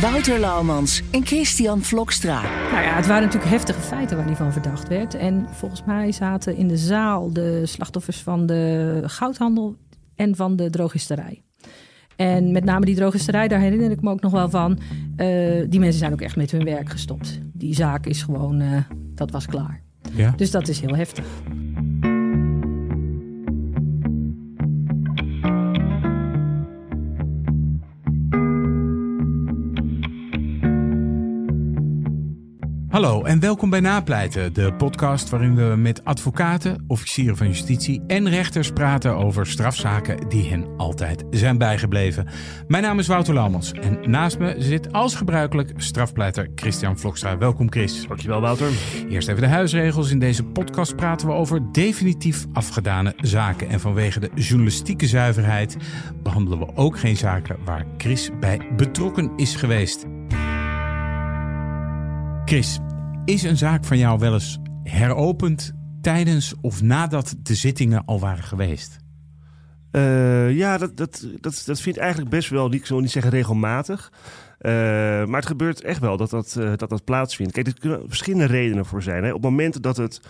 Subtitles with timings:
[0.00, 2.42] Wouter Laumans en Christian Vlokstra.
[2.42, 5.14] Nou ja, het waren natuurlijk heftige feiten waar hij van verdacht werd.
[5.14, 9.76] En volgens mij zaten in de zaal de slachtoffers van de goudhandel
[10.14, 11.42] en van de drogisterij.
[12.16, 14.78] En met name die drogisterij, daar herinner ik me ook nog wel van.
[15.16, 17.40] Uh, die mensen zijn ook echt met hun werk gestopt.
[17.52, 18.78] Die zaak is gewoon, uh,
[19.14, 19.82] dat was klaar.
[20.12, 20.32] Ja?
[20.36, 21.24] Dus dat is heel heftig.
[32.96, 38.28] Hallo en welkom bij Napleiten, de podcast waarin we met advocaten, officieren van justitie en
[38.28, 42.28] rechters praten over strafzaken die hen altijd zijn bijgebleven.
[42.66, 47.38] Mijn naam is Wouter Lammers en naast me zit als gebruikelijk strafpleiter Christian Vlokstra.
[47.38, 48.06] Welkom Chris.
[48.06, 48.70] Dankjewel Wouter.
[49.08, 50.10] Eerst even de huisregels.
[50.10, 53.68] In deze podcast praten we over definitief afgedane zaken.
[53.68, 55.76] En vanwege de journalistieke zuiverheid
[56.22, 60.06] behandelen we ook geen zaken waar Chris bij betrokken is geweest.
[62.48, 62.78] Chris,
[63.26, 68.44] is een zaak van jou wel eens heropend tijdens of nadat de zittingen al waren
[68.44, 68.98] geweest?
[69.92, 73.30] Uh, ja, dat, dat, dat, dat vind ik eigenlijk best wel, ik zal niet zeggen
[73.30, 74.12] regelmatig.
[74.60, 74.72] Uh,
[75.24, 77.52] maar het gebeurt echt wel dat dat, uh, dat, dat plaatsvindt.
[77.52, 79.22] Kijk, er kunnen verschillende redenen voor zijn.
[79.22, 79.28] Hè.
[79.28, 80.20] Op het moment dat het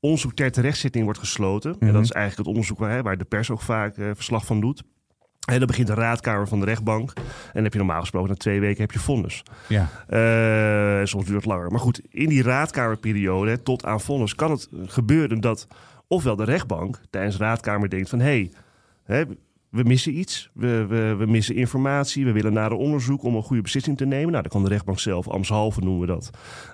[0.00, 1.70] onderzoek ter terechtzitting wordt gesloten...
[1.70, 1.88] Mm -hmm.
[1.88, 4.82] en dat is eigenlijk het onderzoek waar, waar de pers ook vaak verslag van doet...
[5.48, 7.12] En dan begint de raadkamer van de rechtbank.
[7.16, 9.42] En dan heb je normaal gesproken na twee weken heb je vonnis.
[9.68, 9.88] Ja.
[11.00, 11.70] Uh, soms duurt het langer.
[11.70, 15.66] Maar goed, in die raadkamerperiode hè, tot aan vonnis kan het gebeuren dat
[16.06, 18.50] ofwel de rechtbank tijdens de raadkamer denkt van hé,
[19.04, 19.26] hey,
[19.70, 23.62] we missen iets, we, we, we missen informatie, we willen een onderzoek om een goede
[23.62, 24.30] beslissing te nemen.
[24.30, 26.30] Nou, dan kan de rechtbank zelf, ambtshalve noemen we dat,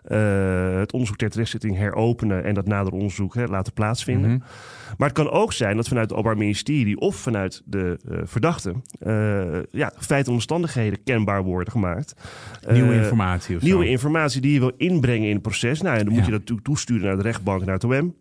[0.09, 4.31] uh, het onderzoek ter terechtzitting heropenen en dat nader onderzoek hè, laten plaatsvinden.
[4.31, 4.41] Mhm.
[4.99, 8.75] Maar het kan ook zijn dat vanuit het Openbaar Ministerie of vanuit de uh, verdachte
[9.07, 12.15] uh, ja, feiten en omstandigheden kenbaar worden gemaakt.
[12.71, 13.67] Nieuwe informatie of zo.
[13.67, 15.81] Nieuwe informatie die je wil inbrengen in het proces.
[15.81, 16.25] Nou, en dan moet Ja.
[16.25, 18.15] je dat natuurlijk toesturen naar de rechtbank naar het OM.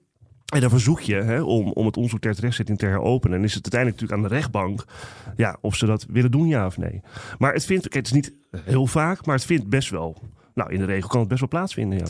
[0.54, 3.38] En dan verzoek je hè, om, om het onderzoek ter terechtzitting te heropenen.
[3.38, 4.86] En is het uiteindelijk natuurlijk aan de rechtbank
[5.36, 7.02] ja, of ze dat willen doen, ja of nee.
[7.38, 10.22] Maar het vindt, kijk, het is niet heel vaak, maar het vindt best wel.
[10.54, 12.06] Nou, in de regel kan het best wel plaatsvinden, ja.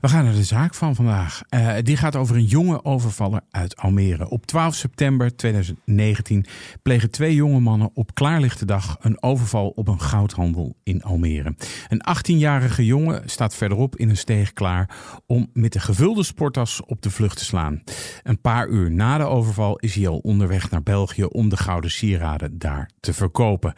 [0.00, 1.42] We gaan naar de zaak van vandaag.
[1.50, 4.28] Uh, die gaat over een jonge overvaller uit Almere.
[4.28, 6.46] Op 12 september 2019
[6.82, 11.54] plegen twee jonge mannen op klaarlichte dag een overval op een goudhandel in Almere.
[11.88, 14.90] Een 18-jarige jongen staat verderop in een steeg klaar
[15.26, 17.82] om met een gevulde sporttas op de vlucht te slaan.
[18.22, 21.90] Een paar uur na de overval is hij al onderweg naar België om de gouden
[21.90, 23.74] sieraden daar te verkopen.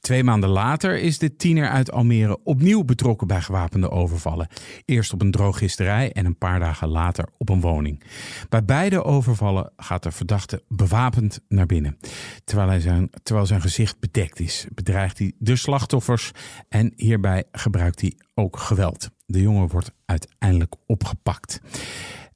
[0.00, 4.48] Twee maanden later is de tiener uit Almere opnieuw betrokken bij gewapende overvallen.
[4.84, 8.02] Eerst op een drogisterij en een paar dagen later op een woning.
[8.48, 11.98] Bij beide overvallen gaat de verdachte bewapend naar binnen.
[12.44, 16.30] Terwijl, hij zijn, terwijl zijn gezicht bedekt is, bedreigt hij de slachtoffers
[16.68, 19.10] en hierbij gebruikt hij ook geweld.
[19.26, 21.60] De jongen wordt uiteindelijk opgepakt.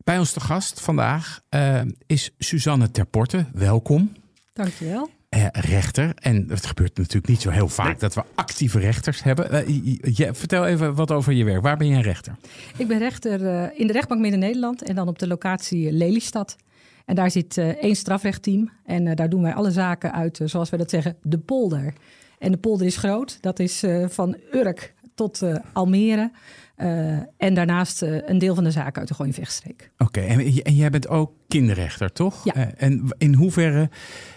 [0.05, 3.47] Bij ons te gast vandaag uh, is Suzanne Terporte.
[3.53, 4.13] Welkom.
[4.53, 5.11] Dankjewel.
[5.37, 6.13] Uh, rechter.
[6.15, 7.97] En het gebeurt natuurlijk niet zo heel vaak nee.
[7.97, 9.55] dat we actieve rechters hebben.
[9.55, 11.63] Uh, je, vertel even wat over je werk.
[11.63, 12.37] Waar ben jij rechter?
[12.77, 16.57] Ik ben rechter uh, in de rechtbank Midden-Nederland en dan op de locatie Lelystad.
[17.05, 20.91] En daar zit één strafrechtteam en daar doen wij alle zaken uit, zoals wij dat
[20.91, 21.95] zeggen, de polder.
[22.39, 23.39] En de polder is groot.
[23.41, 25.43] Dat is van Urk tot
[25.73, 26.31] Almere.
[26.77, 29.91] Uh, en daarnaast uh, een deel van de zaken uit de Gooienvechtstreek.
[29.99, 32.45] Oké, okay, en, en, jij bent ook kinderrechter, toch?
[32.45, 32.57] Ja.
[32.57, 33.91] Uh, en in hoeverre,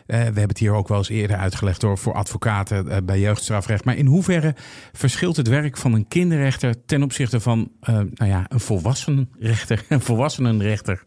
[0.06, 3.96] we hebben het hier ook wel eens eerder uitgelegd door voor advocaten bij jeugdstrafrecht, maar
[3.96, 4.56] in hoeverre
[4.92, 11.06] verschilt het werk van een kinderrechter ten opzichte van nou ja, een volwassenenrechter, een volwassenenrechter?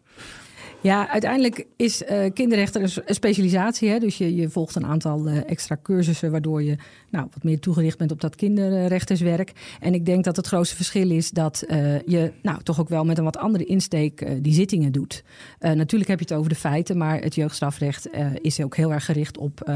[0.81, 3.89] Ja, uiteindelijk is uh, kinderrechter een specialisatie.
[3.89, 3.99] Hè?
[3.99, 6.31] Dus je, je volgt een aantal uh, extra cursussen...
[6.31, 6.75] waardoor je
[7.09, 9.51] nou, wat meer toegericht bent op dat kinderrechterswerk.
[9.79, 13.05] En ik denk dat het grootste verschil is dat uh, je nou, toch ook wel...
[13.05, 15.23] met een wat andere insteek die zittingen doet.
[15.59, 16.97] natuurlijk heb je het over de feiten...
[16.97, 18.09] maar het jeugdstrafrecht
[18.41, 19.71] is ook heel erg gericht op...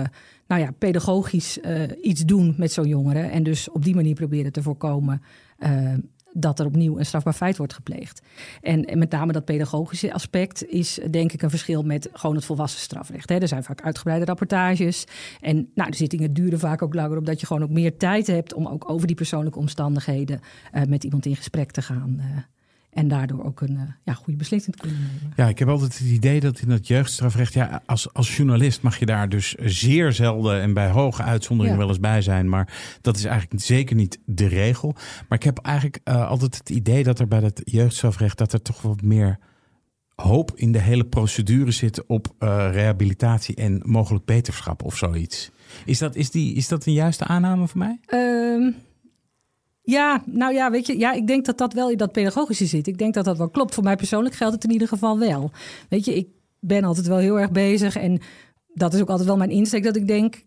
[0.47, 1.59] nou ja, pedagogisch
[2.01, 3.19] iets doen met zo'n jongere.
[3.21, 5.21] En dus op die manier proberen te voorkomen
[6.37, 8.21] dat er opnieuw een strafbaar feit wordt gepleegd.
[8.61, 12.79] En, met name dat pedagogische aspect is denk ik een verschil met gewoon het volwassen
[12.79, 13.29] strafrecht.
[13.29, 13.37] Hè.
[13.37, 15.05] Er zijn vaak uitgebreide rapportages.
[15.41, 18.53] En nou, de zittingen duren vaak ook langer, omdat je gewoon ook meer tijd hebt
[18.53, 20.39] om ook over die persoonlijke omstandigheden
[20.73, 22.15] uh, met iemand in gesprek te gaan.
[22.19, 22.54] Uh,
[22.95, 25.33] En daardoor ook een eh, ja, goede beslissing te kunnen nemen.
[25.35, 28.99] Ja, ik heb altijd het idee dat in dat jeugdstrafrecht, ja, als, als journalist mag
[28.99, 31.85] je daar dus zeer zelden en bij hoge uitzonderingen Ja.
[31.85, 32.49] wel eens bij zijn.
[32.49, 34.93] Maar dat is eigenlijk zeker niet de regel.
[35.29, 38.61] Maar ik heb eigenlijk eh, altijd het idee dat er bij dat jeugdstrafrecht, dat er
[38.61, 39.37] toch wat meer
[40.15, 45.51] hoop in de hele procedure zit op eh, rehabilitatie en mogelijk beterschap of zoiets.
[45.85, 47.99] Is dat, is, die, is dat een juiste aanname voor mij?
[48.05, 48.71] Ehm,
[49.85, 52.87] ja, nou ja, weet je, ja, ik denk dat dat wel in dat pedagogische zit.
[52.87, 53.73] Ik denk dat dat wel klopt.
[53.73, 55.51] Voor mij persoonlijk geldt het in ieder geval wel.
[55.89, 56.27] Weet je, ik
[56.59, 58.19] ben altijd wel heel erg bezig en
[58.73, 60.43] dat is ook altijd wel mijn insteek dat ik denk.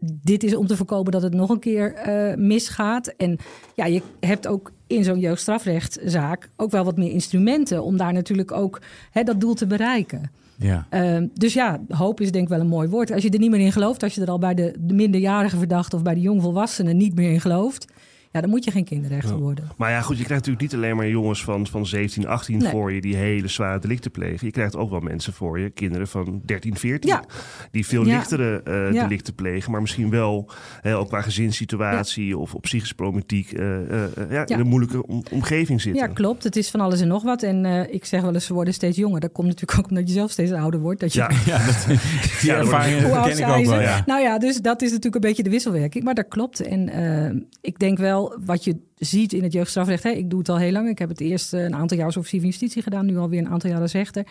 [0.00, 3.06] Dit is om te voorkomen dat het nog een keer eh, misgaat.
[3.06, 3.38] En
[3.74, 8.52] ja, je hebt ook in zo'n jeugdstrafrechtzaak ook wel wat meer instrumenten om daar natuurlijk
[8.52, 8.80] ook
[9.10, 10.30] hè, dat doel te bereiken.
[10.58, 10.86] Ja.
[10.90, 13.10] Ehm, dus ja, hoop is denk ik wel een mooi woord.
[13.12, 15.56] Als je er niet meer in gelooft, als je er al bij de, de minderjarige
[15.56, 17.92] verdachte of bij de jongvolwassenen niet meer in gelooft,
[18.32, 19.68] ja, dan moet je geen kinderrechter worden.
[19.76, 22.70] Maar ja, goed, je krijgt natuurlijk niet alleen maar jongens van, van 17, 18 Nee.
[22.70, 24.46] voor je die hele zware delicten plegen.
[24.46, 27.24] Je krijgt ook wel mensen voor je, kinderen van 13, 14, Ja.
[27.70, 28.16] die veel Ja.
[28.16, 29.02] lichtere eh, Ja.
[29.02, 34.30] delicten plegen, maar misschien wel hè, ook qua gezinssituatie of, of psychische problematiek eh, eh,
[34.30, 36.02] ja, in een moeilijke om- omgeving zitten.
[36.06, 36.44] Ja, klopt.
[36.44, 37.42] Het is van alles en nog wat.
[37.42, 39.20] En eh, ik zeg wel eens, ze worden steeds jonger.
[39.20, 41.00] Dat komt natuurlijk ook omdat je zelf steeds ouder wordt.
[41.00, 41.86] Dat je, Ja, Ja, dat,
[42.40, 43.70] die ervaring Hoe oud ken ik zijn ook ze?
[43.70, 44.02] wel, ja.
[44.06, 46.04] Nou ja, dus dat is natuurlijk een beetje de wisselwerking.
[46.04, 46.60] Maar dat klopt.
[46.60, 50.02] En eh, ik denk wel, wat je ziet in het jeugdstrafrecht...
[50.02, 50.88] Hè, ik doe het al heel lang.
[50.88, 53.06] Ik heb het eerst eh, een aantal jaar als officier van justitie gedaan.
[53.06, 54.26] Nu alweer een aantal jaar als rechter.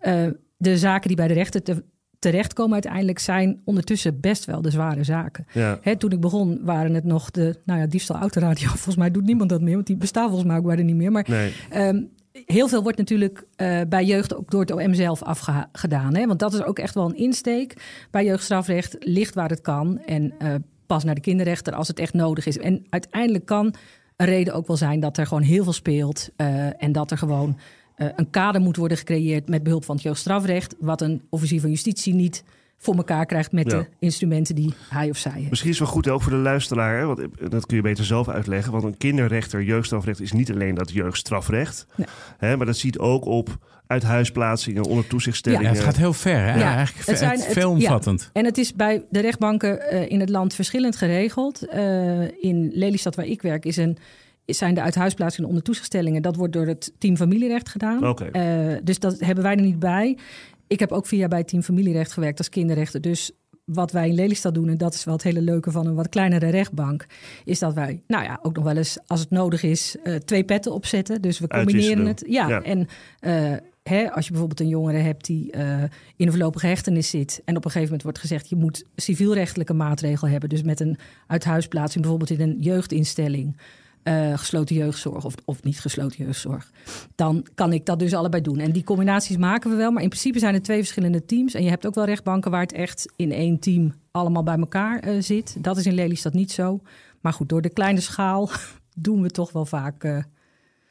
[0.00, 1.84] Eh, de zaken die bij de rechter te,
[2.18, 3.18] terechtkomen uiteindelijk...
[3.18, 5.46] zijn ondertussen best wel de zware zaken.
[5.52, 5.78] ja.
[5.82, 8.68] Hè, toen ik begon waren het nog de nou ja, diefstal autoradio.
[8.82, 11.12] Volgens mij doet niemand dat meer, want die bestaat volgens mij ook bijna niet meer.
[11.12, 11.52] Maar Nee.
[11.70, 16.14] Ehm, heel veel wordt natuurlijk eh, bij jeugd ook door het OM zelf afgedaan.
[16.14, 16.26] Hè?
[16.26, 17.74] Want dat is ook echt wel een insteek.
[18.10, 19.98] Bij jeugdstrafrecht ligt waar het kan.
[19.98, 20.54] En eh,
[20.90, 22.58] pas naar de kinderrechter als het echt nodig is.
[22.58, 23.74] En uiteindelijk kan
[24.16, 26.28] een reden ook wel zijn dat er gewoon heel veel speelt.
[26.36, 27.58] eh, en dat er gewoon
[27.94, 30.74] eh, een kader moet worden gecreëerd met behulp van het jeugdstrafrecht.
[30.78, 32.44] Wat een officier van justitie niet
[32.82, 33.78] voor elkaar krijgt met Ja.
[33.78, 35.48] de instrumenten die hij of zij heeft.
[35.50, 38.04] Misschien is het wel goed ook voor de luisteraar, hè, want dat kun je beter
[38.04, 38.72] zelf uitleggen.
[38.72, 41.86] Want een kinderrechter, jeugdstrafrecht is niet alleen dat jeugdstrafrecht.
[41.96, 42.06] Nee.
[42.38, 45.64] Hè, maar dat ziet ook op uithuisplaatsingen, onder toezichtstellingen.
[45.66, 46.58] Ja, het gaat heel ver, hè?
[46.58, 48.30] Ja, Eigenlijk het zijn- het veelomvattend.
[48.32, 51.66] En het is bij de rechtbanken eh, in het land verschillend geregeld.
[51.68, 53.96] Eh, in Lelystad, waar ik werk, is een,
[54.46, 56.22] zijn de uithuisplaatsingen onder toezichtstellingen.
[56.22, 58.08] Dat wordt door het team familierecht gedaan.
[58.08, 58.24] Oké.
[58.24, 60.16] Eh, dus dat hebben wij er niet bij.
[60.70, 63.00] Ik heb ook vier jaar bij het team familierecht gewerkt als kinderrechter.
[63.00, 63.30] Dus
[63.64, 66.08] wat wij in Lelystad doen, en dat is wel het hele leuke van een wat
[66.08, 67.06] kleinere rechtbank,
[67.44, 70.44] is dat wij, nou ja, ook nog wel eens als het nodig is, eh, twee
[70.44, 71.22] petten opzetten.
[71.22, 72.24] Dus we combineren het.
[72.26, 72.62] Ja, Ja.
[72.62, 72.86] en
[73.18, 73.52] eh,
[73.82, 75.82] hè, als je bijvoorbeeld een jongere hebt die eh,
[76.16, 79.74] in een voorlopige hechtenis zit en op een gegeven moment wordt gezegd, je moet civielrechtelijke
[79.74, 80.48] maatregel hebben.
[80.48, 83.56] Dus met een uithuisplaatsing bijvoorbeeld in een jeugdinstelling.
[84.02, 86.70] Eh, gesloten jeugdzorg of, of niet gesloten jeugdzorg.
[87.14, 88.58] Dan kan ik dat dus allebei doen.
[88.58, 89.90] En die combinaties maken we wel.
[89.90, 91.54] Maar in principe zijn het twee verschillende teams.
[91.54, 94.98] En je hebt ook wel rechtbanken waar het echt in één team allemaal bij elkaar
[94.98, 95.64] eh, zit.
[95.64, 96.80] Dat is in Lelystad niet zo.
[97.20, 98.50] Maar goed, door de kleine schaal
[98.94, 100.22] doen we toch wel vaak eh,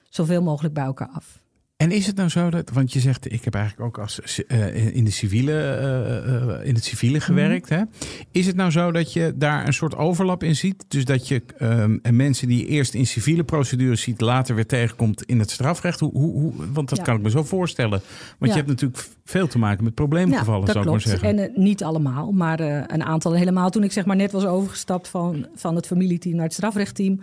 [0.10, 1.42] zoveel mogelijk bij elkaar af.
[1.80, 4.96] En is het nou zo dat, want je zegt, ik heb eigenlijk ook als, eh,
[4.96, 7.70] in, de civiele, eh, eh, in het civiele gewerkt.
[7.70, 7.82] Hè?
[8.32, 10.86] Is het nou zo dat je daar een soort overlap in ziet?
[10.88, 11.42] Dus dat je
[12.02, 16.00] en mensen die je eerst in civiele procedures ziet, later weer tegenkomt in het strafrecht?
[16.00, 17.04] Hoe, hoe, hoe, want dat Ja.
[17.04, 18.02] kan ik me zo voorstellen.
[18.40, 18.48] Want Ja.
[18.48, 21.40] je hebt natuurlijk veel te maken met probleemgevallen, dat zou ik maar zeggen.
[21.40, 23.70] En niet allemaal, maar een aantal helemaal.
[23.70, 27.20] Toen ik zeg maar net was overgestapt van, van het familieteam naar het strafrechtteam,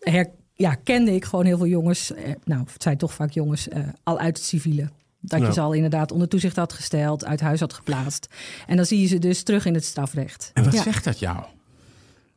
[0.00, 2.12] her, ja, kende ik gewoon heel veel jongens.
[2.12, 4.88] Eh, nou, het zijn toch vaak jongens eh, al uit het civiele.
[5.20, 5.46] Dat Ja.
[5.46, 8.26] je ze al inderdaad onder toezicht had gesteld, uit huis had geplaatst.
[8.66, 10.50] En dan zie je ze dus terug in het strafrecht.
[10.54, 10.82] En wat Ja.
[10.82, 11.44] zegt dat jou?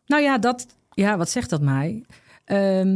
[0.06, 2.04] Nou ja, dat, ja, wat zegt dat mij?
[2.46, 2.96] Ehm,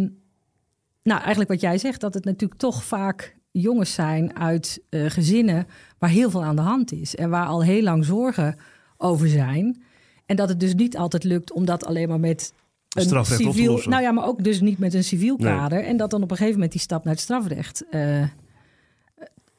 [1.04, 5.68] nou, eigenlijk wat jij zegt, dat het natuurlijk toch vaak jongens zijn uit eh, gezinnen
[5.98, 7.16] waar heel veel aan de hand is.
[7.16, 8.56] En waar al heel lang zorgen
[8.98, 9.84] over zijn.
[10.26, 12.54] En dat het dus niet altijd lukt om dat alleen maar met
[12.96, 13.72] een Strafrecht op te civiel...
[13.72, 13.92] lossen.
[13.92, 15.54] Nou ja, maar ook dus niet met een civiel Nee.
[15.54, 15.84] kader.
[15.84, 17.84] En dat dan op een gegeven moment die stap naar het strafrecht...
[17.90, 18.24] eh,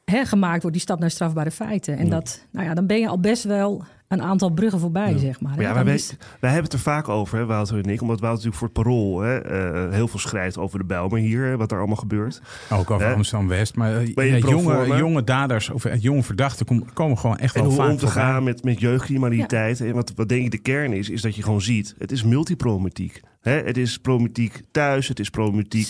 [0.05, 1.97] hè, gemaakt wordt, die stap naar strafbare feiten.
[1.97, 2.11] En Ja.
[2.11, 3.83] dat, nou ja, dan ben je al best wel
[4.13, 5.17] een aantal bruggen voorbij, Ja.
[5.17, 5.51] zeg maar.
[5.55, 8.01] Maar ja, wij, wij, is- wij hebben het er vaak over, hè, Wouter en ik.
[8.01, 11.57] Omdat Wouter natuurlijk voor het parool hè, eh, heel veel schrijft over de Bijlmer hier.
[11.57, 12.41] wat er allemaal gebeurt.
[12.71, 13.13] Ook over Hè?
[13.13, 13.75] Amsterdam-West.
[13.75, 17.69] Maar eh, jonge, jonge daders of eh, jonge verdachten kom- komen gewoon echt En wel
[17.69, 18.23] hoe vaak om te voorbij.
[18.23, 19.81] gaan met, met jeugdcriminaliteit.
[19.81, 21.95] En wat, wat denk ik de kern is, is dat je gewoon ziet.
[21.97, 23.21] Het is multiproblematiek.
[23.41, 25.87] Hè, het is problematiek thuis, het is problematiek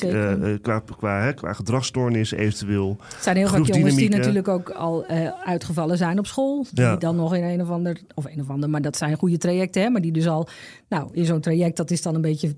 [0.61, 2.97] qua, qua, hè, qua gedragsstoornissen eventueel.
[3.13, 6.65] Het zijn heel vaak jongens die natuurlijk ook al eh, uitgevallen zijn op school.
[6.71, 6.95] Die Ja.
[6.95, 9.81] dan nog in een of ander, of een of ander, maar dat zijn goede trajecten,
[9.81, 10.47] hè, maar die dus al,
[10.89, 12.55] nou, in zo'n traject, dat is dan een beetje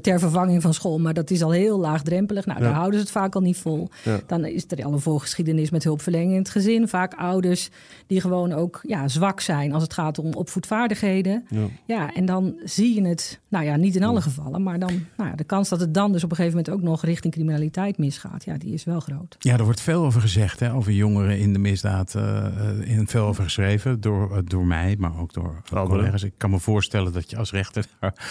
[0.00, 0.98] ter vervanging van school.
[0.98, 2.46] Maar dat is al heel laagdrempelig.
[2.46, 2.64] Nou, Ja.
[2.64, 3.88] daar houden ze het vaak al niet vol.
[4.04, 4.20] Ja.
[4.26, 6.88] Dan is er al een voorgeschiedenis met hulpverlening in het gezin.
[6.88, 7.68] Vaak ouders
[8.06, 11.44] die gewoon ook ja, zwak zijn als het gaat om opvoedvaardigheden.
[11.50, 11.66] Ja.
[11.84, 14.62] Ja, en dan zie je het, nou ja, niet in alle gevallen.
[14.62, 16.82] Maar dan, nou ja, de kans dat het dan dus op een gegeven moment ook
[16.88, 18.44] nog richting criminaliteit misgaat.
[18.44, 19.36] Ja, die is wel groot.
[19.38, 22.14] Ja, er wordt veel over gezegd, hè, over jongeren in de misdaad.
[22.14, 25.88] eh en veel over geschreven door, eh, door mij, maar ook door Anderen.
[25.88, 26.22] collega's.
[26.22, 27.84] Ik kan me voorstellen dat je als rechter...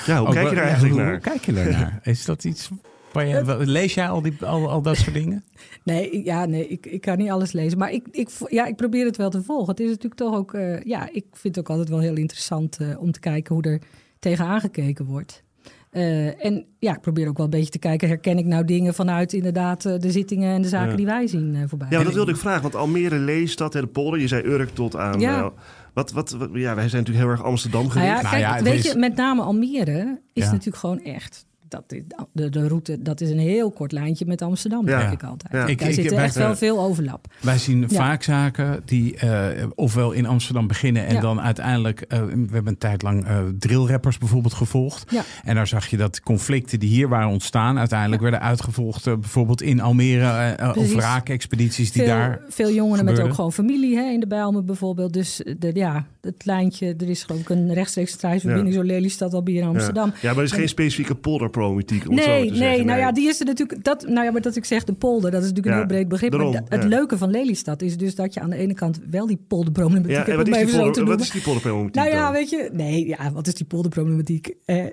[0.05, 1.14] Ja, hoe kijk je daar eigenlijk naar?
[1.15, 1.99] Hoe kijk je daarnaar?
[2.03, 2.69] Is dat iets...
[3.11, 5.43] Waar je, lees jij al, die, al, al dat soort dingen?
[5.83, 7.77] Nee, ik- ja, nee ik, ik kan niet alles lezen.
[7.77, 9.67] Maar ik, ik, ja, ik probeer het wel te volgen.
[9.69, 10.53] Het is natuurlijk toch ook...
[10.53, 13.63] eh, ja, ik vind het ook altijd wel heel interessant eh, om te kijken hoe
[13.63, 13.81] er
[14.19, 15.43] tegenaan gekeken wordt.
[15.89, 18.07] Eh, en ja, ik probeer ook wel een beetje te kijken...
[18.07, 20.95] herken ik nou dingen vanuit inderdaad de zittingen en de zaken Ja.
[20.95, 21.87] die wij zien voorbij.
[21.89, 22.61] Ja, dat wilde ik vragen.
[22.61, 25.19] Want Almere, Lelystad en de polder, je zei Urk tot aan...
[25.19, 25.51] Ja.
[25.95, 28.09] Wat, wat, wat- ja, wij zijn natuurlijk heel erg Amsterdam Nou gericht.
[28.15, 30.49] ja, Nou kijk, ja, het weet is- je, met name Almere is Ja.
[30.51, 31.45] natuurlijk gewoon echt...
[31.81, 32.01] Dat is,
[32.31, 34.99] de, de route, dat is een heel kort lijntje met Amsterdam, Ja.
[34.99, 35.53] denk ik altijd.
[35.53, 35.65] Ja.
[35.65, 37.27] Ik- Daar ik- zit echt wel veel overlap.
[37.41, 37.87] Wij zien Ja.
[37.87, 41.21] vaak zaken die eh, ofwel in Amsterdam beginnen en Ja.
[41.21, 42.01] dan uiteindelijk...
[42.01, 45.11] eh, we hebben een tijd lang eh drillrappers bijvoorbeeld gevolgd.
[45.11, 45.23] Ja.
[45.43, 47.77] En daar zag je dat conflicten die hier waren ontstaan...
[47.77, 50.57] uiteindelijk werden uitgevolgd bijvoorbeeld in Almere...
[50.75, 52.39] of raakexpedities die veel, daar...
[52.49, 55.13] veel jongeren met ook gewoon familie hè, in de Bijlmer bijvoorbeeld.
[55.13, 58.75] Dus de, ja, het lijntje, er is geloof ik een rechtstreeks treinverbinding...
[58.75, 60.07] zo Lelystad al in Amsterdam.
[60.07, 60.13] Ja.
[60.21, 61.15] ja, maar er is geen specifieke
[62.09, 62.85] om het zo Nee, te nee, zeggen.
[62.85, 63.83] nou ja, die is er natuurlijk.
[63.83, 65.97] Dat, nou ja, maar dat ik zeg de polder, dat is natuurlijk Ja, een heel
[65.97, 66.31] breed begrip.
[66.31, 66.87] daarom, maar het ja.
[66.89, 70.17] leuke van Lelystad is dus dat je aan de ene kant wel die polderproblematiek Ja,
[70.17, 72.33] hebt, en wat om is, die polder, wat is die polderproblematiek Nou ja, dan?
[72.33, 74.53] weet je, nee, ja, wat is die polderproblematiek?
[74.65, 74.85] Eh,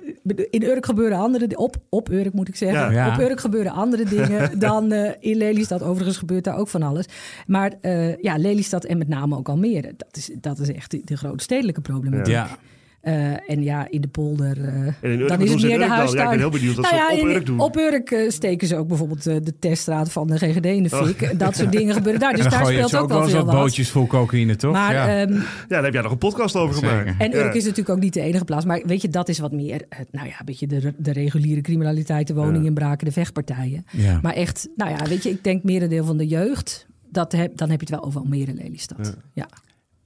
[0.51, 2.81] in Urk gebeuren andere op, op Urk moet ik zeggen.
[2.81, 2.91] Ja.
[3.07, 3.15] Ja.
[3.15, 5.83] Op Urk gebeuren andere dingen dan eh, in Lelystad.
[5.83, 7.07] Overigens gebeurt daar ook van alles.
[7.47, 11.01] Maar eh, ja, Lelystad en met name ook Almere, dat is, dat is echt de,
[11.05, 12.27] de grote stedelijke problematiek.
[12.35, 12.59] Ja,
[13.03, 15.87] Eh, en ja, in de polder, eh, En in Urk dan is het meer de
[15.87, 15.89] dan?
[15.89, 17.61] Ja, ik ben heel benieuwd wat Nou ze ja, op Urk doen.
[17.61, 21.07] Op Urk eh, steken ze ook bijvoorbeeld de teststraat van de GGD in de Oh.
[21.07, 21.39] fik.
[21.39, 22.35] Dat soort dingen gebeuren daar.
[22.35, 24.73] Dus daar speelt ook ook wel veel wat bootjes vol cocaïne, toch?
[24.73, 25.21] Maar, ja.
[25.21, 26.89] ehm, Ja, daar heb jij nog een podcast over Zeker.
[26.99, 27.21] gemaakt.
[27.21, 27.37] en Ja.
[27.37, 28.65] Urk is natuurlijk ook niet de enige plaats.
[28.65, 32.27] Maar weet je, dat is wat meer, nou ja, een beetje de, de reguliere criminaliteit,
[32.27, 33.85] de woninginbraken, de vechtpartijen.
[33.91, 34.19] ja.
[34.23, 37.71] Maar echt, nou ja, weet je, ik denk merendeel van de jeugd, dat heb, dan
[37.71, 39.17] heb je het wel over Almere Lelystad.
[39.33, 39.49] Ja.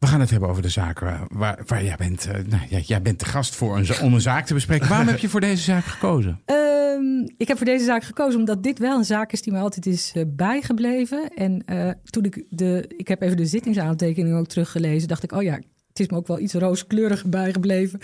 [0.07, 2.27] We gaan het hebben over de zaken waar, waar, waar jij bent.
[2.27, 4.89] eh, nou, jij, jij bent de gast voor een, om een zaak te bespreken.
[4.89, 6.41] Waarom heb je voor deze zaak gekozen?
[6.45, 9.59] Ehm, ik heb voor deze zaak gekozen omdat dit wel een zaak is die me
[9.59, 11.31] altijd is eh, bijgebleven.
[11.35, 15.43] En eh, toen ik de, ik heb even de zittingsaantekeningen ook teruggelezen, dacht ik, oh
[15.43, 15.55] ja,
[15.89, 17.99] het is me ook wel iets rooskleuriger bijgebleven.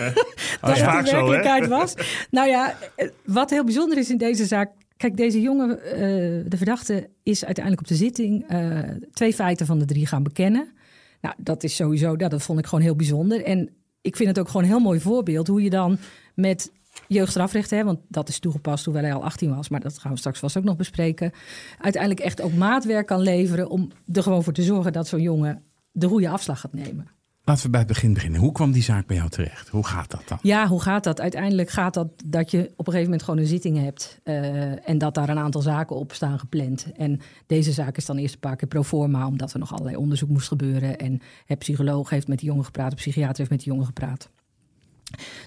[0.60, 1.30] dan is het vaak de zo, hè?
[1.30, 1.94] werkelijkheid was.
[2.30, 2.76] Nou ja,
[3.24, 4.70] wat heel bijzonder is in deze zaak.
[4.96, 6.00] Kijk, deze jongen, eh,
[6.46, 8.78] de verdachte, is uiteindelijk op de zitting eh,
[9.12, 10.72] twee feiten van de drie gaan bekennen.
[11.20, 13.44] Nou, dat is sowieso, ja, dat vond ik gewoon heel bijzonder.
[13.44, 13.70] En
[14.00, 15.98] ik vind het ook gewoon een heel mooi voorbeeld hoe je dan
[16.34, 16.72] met
[17.08, 20.18] jeugdstrafrecht, hè, want dat is toegepast hoewel hij al 18 was, maar dat gaan we
[20.18, 21.32] straks vast ook nog bespreken.
[21.78, 25.62] Uiteindelijk echt ook maatwerk kan leveren om er gewoon voor te zorgen dat zo'n jongen
[25.92, 27.17] de goede afslag gaat nemen.
[27.48, 28.40] Laten we bij het begin beginnen.
[28.40, 29.68] Hoe kwam die zaak bij jou terecht?
[29.68, 30.38] Hoe gaat dat dan?
[30.42, 31.20] Ja, hoe gaat dat?
[31.20, 34.20] Uiteindelijk gaat dat dat je op een gegeven moment gewoon een zitting hebt.
[34.22, 36.86] eh, en dat daar een aantal zaken op staan gepland.
[36.96, 39.96] En deze zaak is dan eerst een paar keer pro forma, omdat er nog allerlei
[39.96, 40.98] onderzoek moest gebeuren.
[40.98, 44.28] En het psycholoog heeft met die jongen gepraat, de psychiater heeft met die jongen gepraat.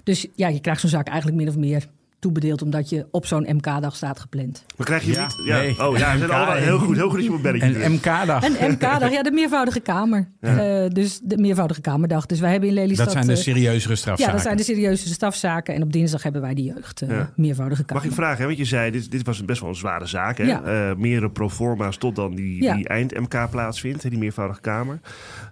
[0.04, 1.88] Dus ja, je krijgt zo'n zaak eigenlijk min of meer
[2.22, 4.64] toebedeeld, omdat je op zo'n MK-dag staat gepland.
[4.76, 5.42] Maar krijg je Ja, niet...
[5.46, 5.70] Ja, nee.
[5.88, 6.96] Oh ja, ze zijn MK, allemaal heel goed.
[6.96, 7.92] Heel goed dat je op een belletje Een.
[7.92, 8.44] MK-dag.
[8.44, 10.28] Een MK-dag, ja, de meervoudige kamer.
[10.40, 12.26] Eh, dus de meervoudige kamerdag.
[12.26, 13.04] Dus wij hebben in Lelystad...
[13.04, 14.24] Dat zijn de eh, serieuzere strafzaken.
[14.26, 15.74] Ja, dat zijn de serieuze strafzaken.
[15.74, 17.30] En op dinsdag hebben wij de jeugd eh, Ja.
[17.36, 18.02] meervoudige kamer.
[18.02, 18.44] Mag ik vragen, hè?
[18.46, 20.38] want je zei, dit, dit was best wel een zware zaak.
[20.38, 20.44] Hè?
[20.44, 20.62] Ja.
[20.62, 22.74] Eh, meerdere proforma's tot dan die, Ja.
[22.74, 25.00] die eind-MK plaatsvindt, die meervoudige kamer.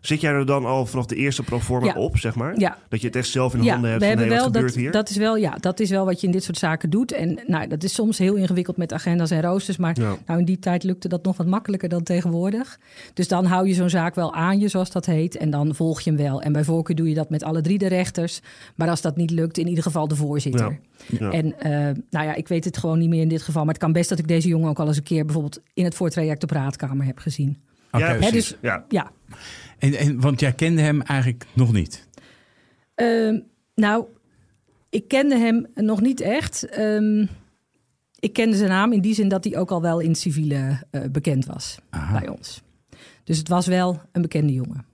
[0.00, 1.94] Zit jij er dan al vanaf de eerste proforma Ja.
[1.94, 2.58] op, zeg maar?
[2.58, 2.76] Ja.
[2.88, 4.66] Dat je het echt zelf in de Ja, handen hebt we van, hebben wel gebeurt
[4.66, 4.90] dat, hier?
[4.90, 7.12] dat is wel, ja, dat is wel wat je in dit soort zaken doet.
[7.12, 9.76] En nou, dat is soms heel ingewikkeld met agenda's en roosters.
[9.76, 10.16] Maar Ja.
[10.26, 12.78] nou, in die tijd lukte dat nog wat makkelijker dan tegenwoordig.
[13.14, 15.36] Dus dan hou je zo'n zaak wel aan je, zoals dat heet.
[15.36, 16.42] En dan volg je hem wel.
[16.42, 18.40] En bij voorkeur doe je dat met alle drie de rechters.
[18.74, 20.78] Maar als dat niet lukt, in ieder geval de voorzitter.
[21.18, 21.30] Ja.
[21.30, 21.70] En eh,
[22.10, 23.64] nou ja, ik weet het gewoon niet meer in dit geval.
[23.64, 25.84] Maar het kan best dat ik deze jongen ook al eens een keer bijvoorbeeld in
[25.84, 27.58] het voortraject op raadkamer heb gezien.
[27.92, 28.04] Oké.
[28.06, 28.32] Ja, precies.
[28.32, 28.84] dus- ja.
[28.88, 29.10] Ja,
[29.78, 32.08] En, en, want jij kende hem eigenlijk nog niet.
[32.94, 33.38] Ehm,
[33.74, 34.04] nou,
[34.90, 36.68] ik kende hem nog niet echt.
[36.68, 37.26] Ehm,
[38.18, 40.82] ik kende zijn naam in die zin dat hij ook al wel in het civiele
[40.90, 42.18] eh, bekend was Aha.
[42.18, 42.62] bij ons.
[43.24, 44.84] Dus het was wel een bekende jongen.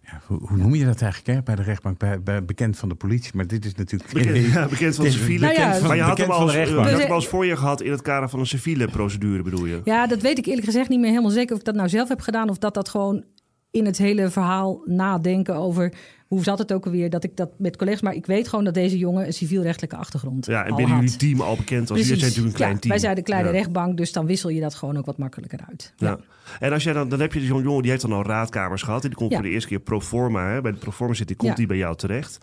[0.00, 1.42] Ja, hoe, hoe noem je dat eigenlijk hè?
[1.42, 1.98] bij de rechtbank?
[1.98, 4.12] Bij, bij, bekend van de politie, maar dit is natuurlijk...
[4.12, 5.46] Bekend, ja, bekend van de civiele.
[5.46, 7.28] Nou ja, bekend van, maar je had hem als, eh, je had Dus, hem als
[7.28, 9.80] voor je gehad in het kader van een civiele procedure, bedoel je?
[9.84, 12.08] Ja, dat weet ik eerlijk gezegd niet meer helemaal zeker of ik dat nou zelf
[12.08, 13.24] heb gedaan of dat dat gewoon
[13.70, 15.92] in het hele verhaal nadenken over
[16.32, 18.00] hoe zat het ook alweer dat ik dat met collega's...
[18.00, 21.04] maar ik weet gewoon dat deze jongen een civielrechtelijke achtergrond Ja, en binnen had.
[21.04, 22.90] jullie team al bekend als jullie zijn natuurlijk een klein Ja, team.
[22.92, 23.54] Wij zijn de kleine Ja.
[23.54, 25.92] rechtbank, dus dan wissel je dat gewoon ook wat makkelijker uit.
[25.96, 26.18] Ja.
[26.60, 29.02] En als jij dan, dan heb je zo'n jongen die heeft dan al raadkamers gehad.
[29.02, 30.48] En die komt voor de eerste keer pro forma.
[30.48, 32.38] Hè, bij de pro forma zit, die komt die bij jou terecht.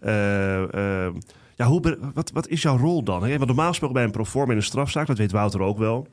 [0.00, 1.14] Eh, eh,
[1.56, 3.22] ja, hoe, wat, wat is jouw rol dan?
[3.22, 3.30] Hè?
[3.34, 6.06] Want normaal gesproken bij een pro forma in een strafzaak, dat weet Wouter ook wel.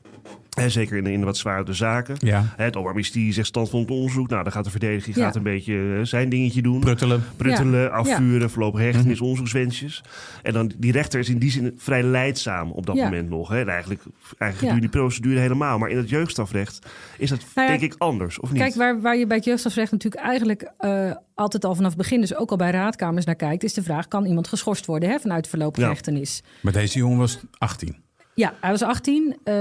[0.49, 2.15] Hè, zeker in, wat zwaardere zaken.
[2.19, 4.29] Ja, Hè, Het Openbaar Ministerie zegt stand van het onderzoek.
[4.29, 5.23] Nou, dan gaat de verdediging Ja.
[5.25, 6.79] gaat een beetje eh, zijn dingetje doen.
[6.79, 7.23] pruttelen.
[7.35, 9.21] Pruttelen, afvuren, voorlopig hechtenis, Mhm.
[9.23, 10.03] onderzoekswensjes.
[10.43, 13.03] En dan die rechter is in die zin vrij leidzaam op dat Ja.
[13.03, 13.49] moment nog.
[13.49, 13.59] Hè.
[13.59, 14.01] En Eigenlijk,
[14.37, 15.77] eigenlijk die procedure helemaal.
[15.77, 16.85] Maar in het jeugdstrafrecht
[17.17, 18.61] is dat Nou ja, denk ik anders, of niet?
[18.61, 22.21] Kijk, waar, waar je bij het jeugdstrafrecht natuurlijk eigenlijk eh, altijd al vanaf het begin...
[22.21, 23.63] dus ook al bij raadkamers naar kijkt...
[23.63, 25.91] is de vraag, kan iemand geschorst worden hè, vanuit voorlopige Ja.
[25.91, 26.43] hechtenis?
[26.61, 27.95] Maar deze jongen was 18.
[28.37, 29.37] Ja, hij was 18.
[29.43, 29.53] Eh,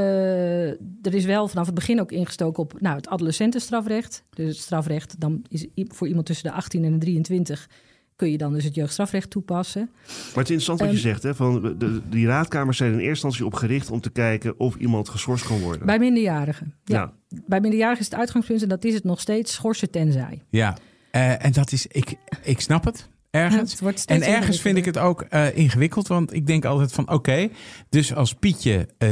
[0.70, 4.24] er is wel vanaf het begin ook ingestoken op nou, het adolescentenstrafrecht.
[4.30, 7.68] Dus het strafrecht, dan is voor iemand tussen de 18 en de 23...
[8.16, 9.90] kun je dan dus het jeugdstrafrecht toepassen.
[9.92, 10.12] Maar
[10.44, 11.22] het is interessant wat je Ehm, zegt.
[11.22, 14.58] Hè, van de, de- die raadkamers zijn in eerste instantie op gericht om te kijken
[14.60, 15.86] of iemand geschorst kan worden.
[15.86, 16.74] Bij minderjarigen.
[16.84, 17.12] Ja.
[17.28, 17.40] Ja.
[17.46, 18.62] Bij minderjarigen is het uitgangspunt...
[18.62, 20.42] en dat is het nog steeds, schorsen tenzij.
[20.50, 20.76] Ja,
[21.10, 23.08] Eh, en dat is, ik, ik snap het.
[23.36, 23.70] Ergens.
[23.70, 27.10] Het wordt En ergens vind ik het ook eh, ingewikkeld, want ik denk altijd van
[27.10, 27.48] oké,
[27.88, 29.10] dus als Pietje eh,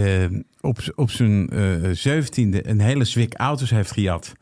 [0.60, 1.50] op, op zijn
[1.92, 4.32] zeventiende een hele zwik auto's heeft gejat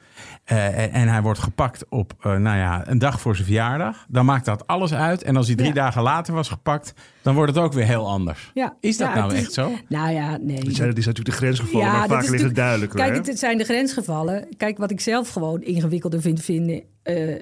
[0.45, 4.07] eh, en, en hij wordt gepakt op eh, nou ja, een dag voor zijn verjaardag,
[4.09, 5.23] dan maakt dat alles uit.
[5.23, 5.75] En als hij drie Ja.
[5.75, 8.51] dagen later was gepakt, dan wordt het ook weer heel anders.
[8.55, 8.77] Ja.
[8.81, 9.73] Is dat Ja, nou het is- echt zo?
[9.89, 10.41] Nou ja, nee.
[10.41, 12.99] Dit zijn, dit zijn natuurlijk de grensgevallen, Ja, maar vaak is ligt het duidelijker.
[12.99, 13.17] Kijk, hè?
[13.17, 14.49] het, het zijn de grensgevallen.
[14.57, 17.35] Kijk, wat ik zelf gewoon ingewikkelder vind, vinden, eh,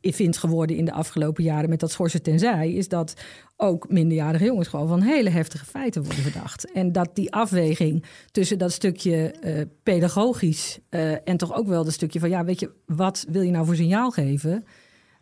[0.00, 3.14] vind geworden in de afgelopen jaren met dat schorsen tenzij, is dat
[3.56, 6.72] ook minderjarige jongens gewoon van hele heftige feiten worden verdacht.
[6.72, 11.92] En dat die afweging tussen dat stukje eh, pedagogisch eh, en toch ook wel dat
[11.92, 14.64] stukje van, ja, weet je, wat wil je nou voor signaal geven?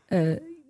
[0.07, 0.21] Eh,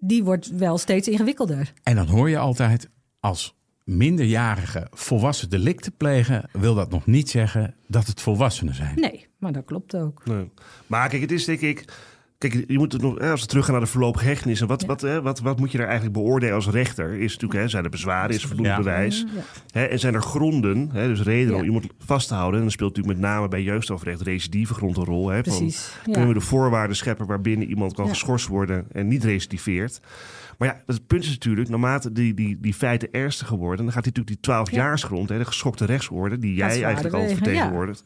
[0.01, 1.73] die wordt wel steeds ingewikkelder.
[1.83, 2.89] En dan hoor je altijd
[3.21, 3.55] als
[3.85, 9.01] minderjarige volwassen delicten plegen, wil dat nog niet zeggen dat het volwassenen zijn.
[9.01, 10.27] Nee, maar dat klopt ook.
[10.27, 10.51] Nee.
[10.87, 11.85] Maar kijk, het is denk ik.
[12.49, 14.61] Kijk, je moet het nog, hè, als we teruggaan naar de voorlopige hechtenis.
[14.61, 14.87] En wat, Ja.
[14.87, 17.12] wat, hè, wat, wat moet je daar eigenlijk beoordelen als rechter?
[17.21, 18.77] Is natuurlijk, hè, zijn er bezwaren, is er voldoende Ja.
[18.77, 19.25] bewijs?
[19.35, 19.43] Ja.
[19.81, 22.55] Hè, en zijn er gronden, hè, dus redenen om iemand vast te houden?
[22.57, 25.29] En dan speelt natuurlijk met name bij jeugdstrafrecht recidivegrond een rol.
[25.29, 25.93] Hè, van, Precies.
[26.05, 26.12] Ja.
[26.12, 28.11] Kunnen we de voorwaarden scheppen waarbinnen iemand kan Ja.
[28.11, 30.01] geschorst worden en niet recidiveert?
[30.59, 34.05] Maar ja, het punt is natuurlijk, naarmate die, die, die feiten ernstiger worden, dan gaat
[34.05, 38.03] die natuurlijk die 12-jaarsgrond, hè, de geschokte rechtsorde, die jij eigenlijk al vertegenwoordigt,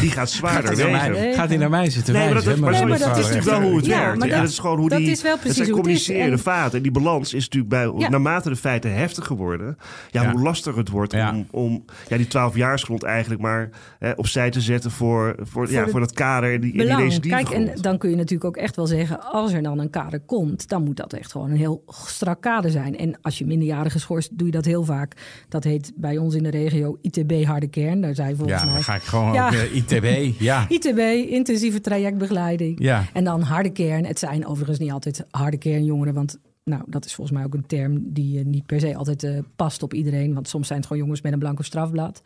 [0.00, 1.12] die gaat zwaarder Gaat wegen.
[1.12, 3.44] mij- Gaat hij naar mij zitten Nee, maar dat, maar, Nee, maar dat, is natuurlijk
[3.44, 4.20] wel hoe het Ja, werkt.
[4.20, 5.10] dat- dat is gewoon hoe dat die.
[5.10, 6.76] is wel precies zijn communicerende En- vaten.
[6.76, 7.92] En die balans is natuurlijk bij.
[7.98, 8.08] Ja.
[8.08, 9.76] Naarmate de feiten heftiger worden.
[10.10, 10.30] Ja, Ja.
[10.32, 11.30] hoe lastiger het wordt Ja.
[11.30, 16.00] om, om ja, die 12-jaarsgrond eigenlijk maar hè, opzij te zetten voor, voor, ja, voor
[16.00, 18.86] dat kader en die, en die Kijk, en dan kun je natuurlijk ook echt wel
[18.86, 19.20] zeggen...
[19.22, 22.70] als er dan een kader komt, dan moet dat echt gewoon een heel strak kader
[22.70, 22.96] zijn.
[22.98, 25.16] En als je minderjarigen schorst, doe je dat heel vaak.
[25.48, 28.00] Dat heet bij ons in de regio ITB harde kern.
[28.00, 28.74] Daar zijn volgens Ja, mij...
[28.74, 29.52] dan ga ik gewoon Ja.
[29.52, 30.40] eh, ITB.
[30.40, 30.66] Ja.
[30.78, 30.98] ITB,
[31.30, 32.76] intensieve trajectbegeleiding.
[32.82, 33.04] Ja.
[33.12, 34.04] En dan harde kern.
[34.04, 36.38] Het zijn overigens niet altijd harde kernjongeren, want
[36.68, 39.38] nou, dat is volgens mij ook een term die eh, niet per se altijd eh,
[39.56, 40.34] past op iedereen.
[40.34, 42.22] Want soms zijn het gewoon jongens met een blanco strafblad.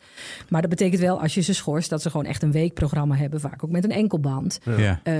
[0.49, 3.39] Maar dat betekent wel, als je ze schorst, dat ze gewoon echt een weekprogramma hebben.
[3.39, 4.59] Vaak ook met een enkelband.
[4.77, 4.99] Ja.
[5.03, 5.15] Eh,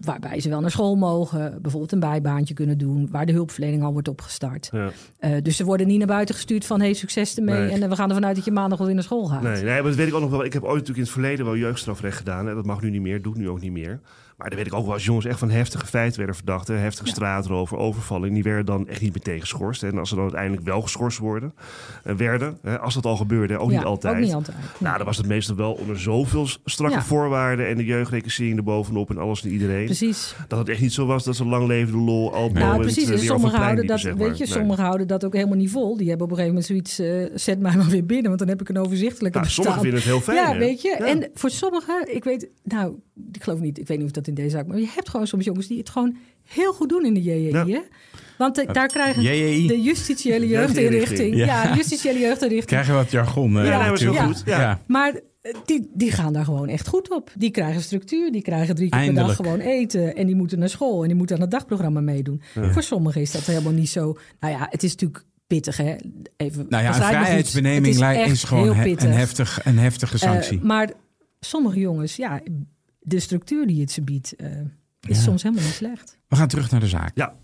[0.00, 3.92] waarbij ze wel naar school mogen, bijvoorbeeld een bijbaantje kunnen doen, waar de hulpverlening al
[3.92, 4.68] wordt opgestart.
[4.72, 4.90] Ja.
[5.18, 7.60] Eh, dus ze worden niet naar buiten gestuurd van hey, succes ermee.
[7.60, 7.70] Nee.
[7.70, 9.42] En we gaan ervan uit dat je maandag wel weer naar school gaat.
[9.42, 10.44] Nee, nee, maar dat weet ik ook nog wel.
[10.44, 12.46] Ik heb ooit natuurlijk in het verleden wel jeugdstrafrecht gedaan.
[12.46, 12.54] Hè.
[12.54, 14.00] Dat mag nu niet meer, doe ik nu ook niet meer.
[14.40, 16.68] Maar dan weet ik ook wel als jongens echt van heftige feiten werden verdacht.
[16.68, 16.74] Hè.
[16.74, 17.12] Heftige Ja.
[17.12, 18.34] straatrover, overvalling.
[18.34, 19.80] Die werden dan echt niet meteen geschorst.
[19.80, 19.88] Hè.
[19.88, 21.54] En als ze dan uiteindelijk wel geschorst worden,
[22.04, 24.14] eh, werden, hè, als dat al gebeurde, ook Ja, niet altijd.
[24.14, 24.56] Ook niet altijd.
[24.78, 27.02] Nou, dan was het meestal wel onder zoveel strakke Ja.
[27.02, 29.84] voorwaarden en de jeugdreclassering erbovenop en alles en iedereen.
[29.84, 30.34] Precies.
[30.48, 33.04] Dat het echt niet zo was dat ze lang levende lol, album Nou, en precies.
[33.04, 34.28] En eh, het sommigen houden dat, zeg maar.
[34.28, 34.52] weet je, Nee.
[34.52, 35.96] sommigen houden dat ook helemaal niet vol.
[35.96, 36.98] Die hebben op een gegeven moment zoiets,
[37.30, 39.98] eh, zet mij maar weer binnen, want dan heb ik een overzichtelijke Nou, sommigen vinden
[40.00, 40.36] het heel fijn.
[40.36, 40.58] ja, hè?
[40.58, 40.96] weet je.
[40.98, 41.06] Ja.
[41.06, 42.94] En voor sommigen, ik weet, nou,
[43.32, 45.26] ik geloof niet, ik weet niet of dat in deze zaak, maar je hebt gewoon
[45.26, 46.16] soms jongens die het gewoon
[46.48, 47.48] heel goed doen in de JJI.
[47.50, 47.66] Ja.
[47.66, 47.80] Hè?
[48.38, 49.66] Want eh, daar krijgen JJI.
[49.66, 50.92] de justitiële Jeugdinrichting.
[50.92, 51.62] jeugdinrichting, Ja.
[51.62, 52.66] ja, de justitiële jeugdinrichting.
[52.66, 53.58] Krijg je wat jargon?
[53.58, 54.38] eh, Ja, maar is heel natuurlijk.
[54.38, 54.46] goed.
[54.46, 54.80] Ja.
[54.86, 57.30] Maar eh, die, die gaan daar gewoon echt goed op.
[57.36, 60.16] Die krijgen structuur, die krijgen drie keer per dag gewoon eten.
[60.16, 62.42] En die moeten naar school en die moeten aan het dagprogramma meedoen.
[62.70, 64.16] Voor sommigen is dat helemaal niet zo.
[64.40, 65.94] Nou ja, het is natuurlijk pittig, hè?
[66.36, 70.60] Even, Nou ja, vrijheidsbeneming is is gewoon he- een, heftig, een heftige Eh, sanctie.
[70.62, 70.90] maar
[71.40, 72.40] sommige jongens, ja,
[73.00, 74.46] de structuur die het ze biedt, eh,
[75.00, 75.22] is Ja.
[75.22, 76.18] soms helemaal niet slecht.
[76.28, 77.10] We gaan terug naar de zaak.
[77.14, 77.34] Ja.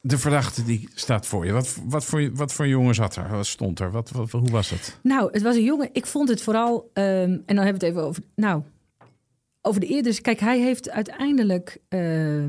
[0.00, 1.52] De verdachte die staat voor je.
[1.52, 3.28] Wat, wat, voor, wat voor jongen zat er?
[3.28, 3.90] Wat stond er?
[3.90, 4.98] Wat, wat, hoe was het?
[5.02, 5.88] Nou, het was een jongen.
[5.92, 6.90] Ik vond het vooral.
[6.92, 8.22] ehm, en dan hebben we het even over.
[8.34, 8.62] Nou,
[9.62, 10.20] over de eerders.
[10.20, 11.78] Kijk, hij heeft uiteindelijk.
[11.88, 12.44] eh,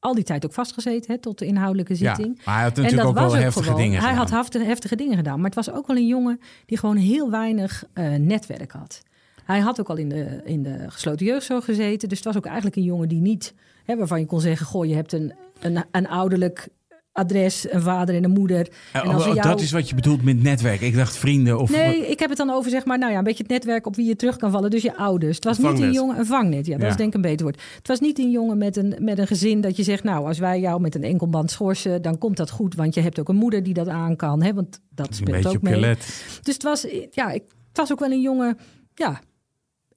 [0.00, 2.36] al die tijd ook vastgezeten hè, tot de inhoudelijke zitting.
[2.36, 3.80] Ja, maar hij had En natuurlijk dat ook wel was ook heftige gewoon.
[3.80, 4.22] dingen Hij gedaan.
[4.26, 5.36] had heftige, heftige dingen gedaan.
[5.36, 9.02] Maar het was ook wel een jongen die gewoon heel weinig eh, netwerk had.
[9.48, 12.08] Hij had ook al in de, in de gesloten jeugdzorg gezeten.
[12.08, 13.54] Dus het was ook eigenlijk een jongen die niet...
[13.84, 16.68] Hè, waarvan je kon zeggen, goh, je hebt een, een, een ouderlijk
[17.12, 18.68] adres, een vader en een moeder.
[18.92, 20.80] En oh, jou- Dat is wat je bedoelt met netwerk.
[20.80, 21.70] Ik dacht vrienden of...
[21.70, 23.96] Nee, ik heb het dan over zeg maar, nou ja, een beetje het netwerk op
[23.96, 24.70] wie je terug kan vallen.
[24.70, 25.34] Dus je ouders.
[25.36, 26.66] Het was Een niet een jongen, een vangnet.
[26.66, 26.88] Ja, dat Ja.
[26.88, 27.60] is denk ik een beter woord.
[27.76, 30.38] Het was niet een jongen met een, met een gezin dat je zegt, nou, als
[30.38, 33.36] wij jou met een enkelband schorsen, dan komt dat goed, want je hebt ook een
[33.36, 34.54] moeder die dat aan kan, hè?
[34.54, 35.80] Want dat een speelt beetje ook op je mee.
[35.80, 36.24] let.
[36.42, 38.58] Dus het was, ja, ik, het was ook wel een jongen,
[38.94, 39.20] ja.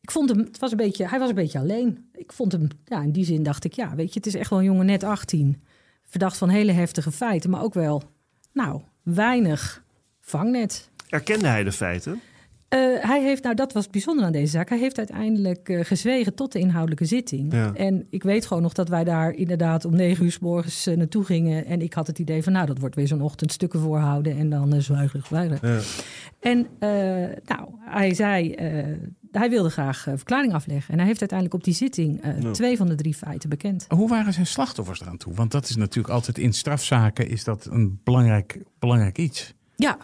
[0.02, 2.10] Ik vond hem, het was een beetje, hij was een beetje alleen.
[2.14, 4.50] Ik vond hem, ja, in die zin dacht ik, ja, weet je, het is echt
[4.50, 5.62] wel een jongen net 18.
[6.04, 8.04] Verdacht van hele heftige feiten, maar ook wel,
[8.54, 9.84] nou, weinig
[10.20, 10.90] vangnet.
[11.10, 12.22] Erkende hij de feiten?
[12.72, 14.70] Eh, hij heeft, nou dat was bijzonder aan deze zaak.
[14.70, 17.54] Hij heeft uiteindelijk eh, gezwegen tot de inhoudelijke zitting.
[17.54, 17.74] Ja.
[17.74, 20.98] En ik weet gewoon nog dat wij daar inderdaad om negen uur s morgens eh,
[20.98, 21.66] naartoe gingen.
[21.66, 24.50] En ik had het idee van, nou, dat wordt weer zo'n ochtend stukken voorhouden en
[24.50, 25.60] dan uh, zwijgen, zwijgen.
[25.62, 25.80] Ja.
[26.40, 26.68] En
[27.46, 28.56] nou, hij zei,
[29.32, 30.92] hij wilde graag eh, verklaring afleggen.
[30.92, 33.86] En hij heeft uiteindelijk op die zitting eh, twee van de drie feiten bekend.
[33.90, 35.34] Hoe waren zijn slachtoffers eraan toe?
[35.34, 39.54] Want dat is natuurlijk altijd in strafzaken is dat een belangrijk, belangrijk iets.
[39.76, 39.98] Ja,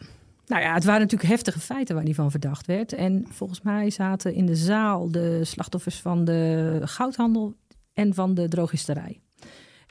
[0.45, 2.93] nou ja, het waren natuurlijk heftige feiten waar hij van verdacht werd.
[2.93, 7.55] En volgens mij zaten in de zaal de slachtoffers van de goudhandel
[7.93, 9.19] en van de drogisterij.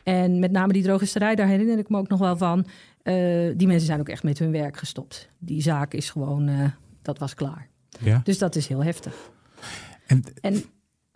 [0.03, 2.66] En met name die drogisterij, daar herinner ik me ook nog wel van.
[3.03, 3.14] eh,
[3.57, 5.29] die mensen zijn ook echt met hun werk gestopt.
[5.38, 6.64] Die zaak is gewoon, eh,
[7.03, 7.68] dat was klaar.
[8.00, 8.20] Ja.
[8.24, 9.30] Dus dat is heel heftig.
[10.06, 10.64] En En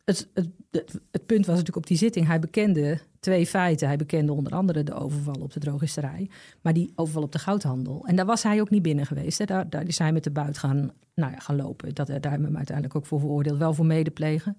[0.05, 3.87] het, het, het, het punt was natuurlijk op die zitting, hij bekende twee feiten.
[3.87, 8.07] Hij bekende onder andere de overval op de drogisterij, maar die overval op de goudhandel.
[8.07, 9.39] En daar was hij ook niet binnen geweest.
[9.39, 9.45] Hè.
[9.45, 11.95] Daar, daar is hij met de buit gaan, nou ja, gaan lopen.
[11.95, 14.57] Dat, daar hebben we hem uiteindelijk ook voor veroordeeld, wel voor medeplegen.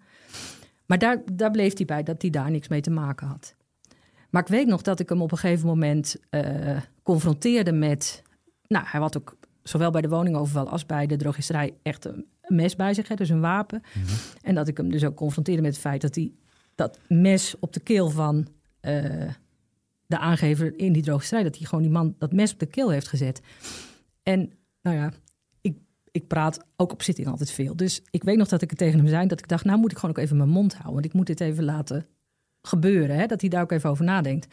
[0.85, 3.55] Maar daar, daar bleef hij bij dat hij daar niks mee te maken had.
[4.29, 8.23] Maar ik weet nog dat ik hem op een gegeven moment eh, confronteerde met...
[8.67, 12.75] Nou, hij had ook zowel bij de woningoverval als bij de drogisterij echt een mes
[12.75, 13.81] bij zich, hè, dus een wapen.
[14.41, 16.31] En dat ik hem dus ook confronteerde met het feit dat hij
[16.75, 18.47] dat mes op de keel van
[18.79, 19.27] eh,
[20.05, 22.89] de aangever in die drogisterij, dat hij gewoon die man dat mes op de keel
[22.89, 23.41] heeft gezet.
[24.23, 25.11] En nou ja,
[25.61, 25.77] ik,
[26.11, 27.75] ik praat ook op zitting altijd veel.
[27.75, 29.91] Dus ik weet nog dat ik het tegen hem zei, dat ik dacht, nou moet
[29.91, 32.05] ik gewoon ook even mijn mond houden, want ik moet dit even laten
[32.61, 34.47] gebeuren, hè, dat hij daar ook even over nadenkt.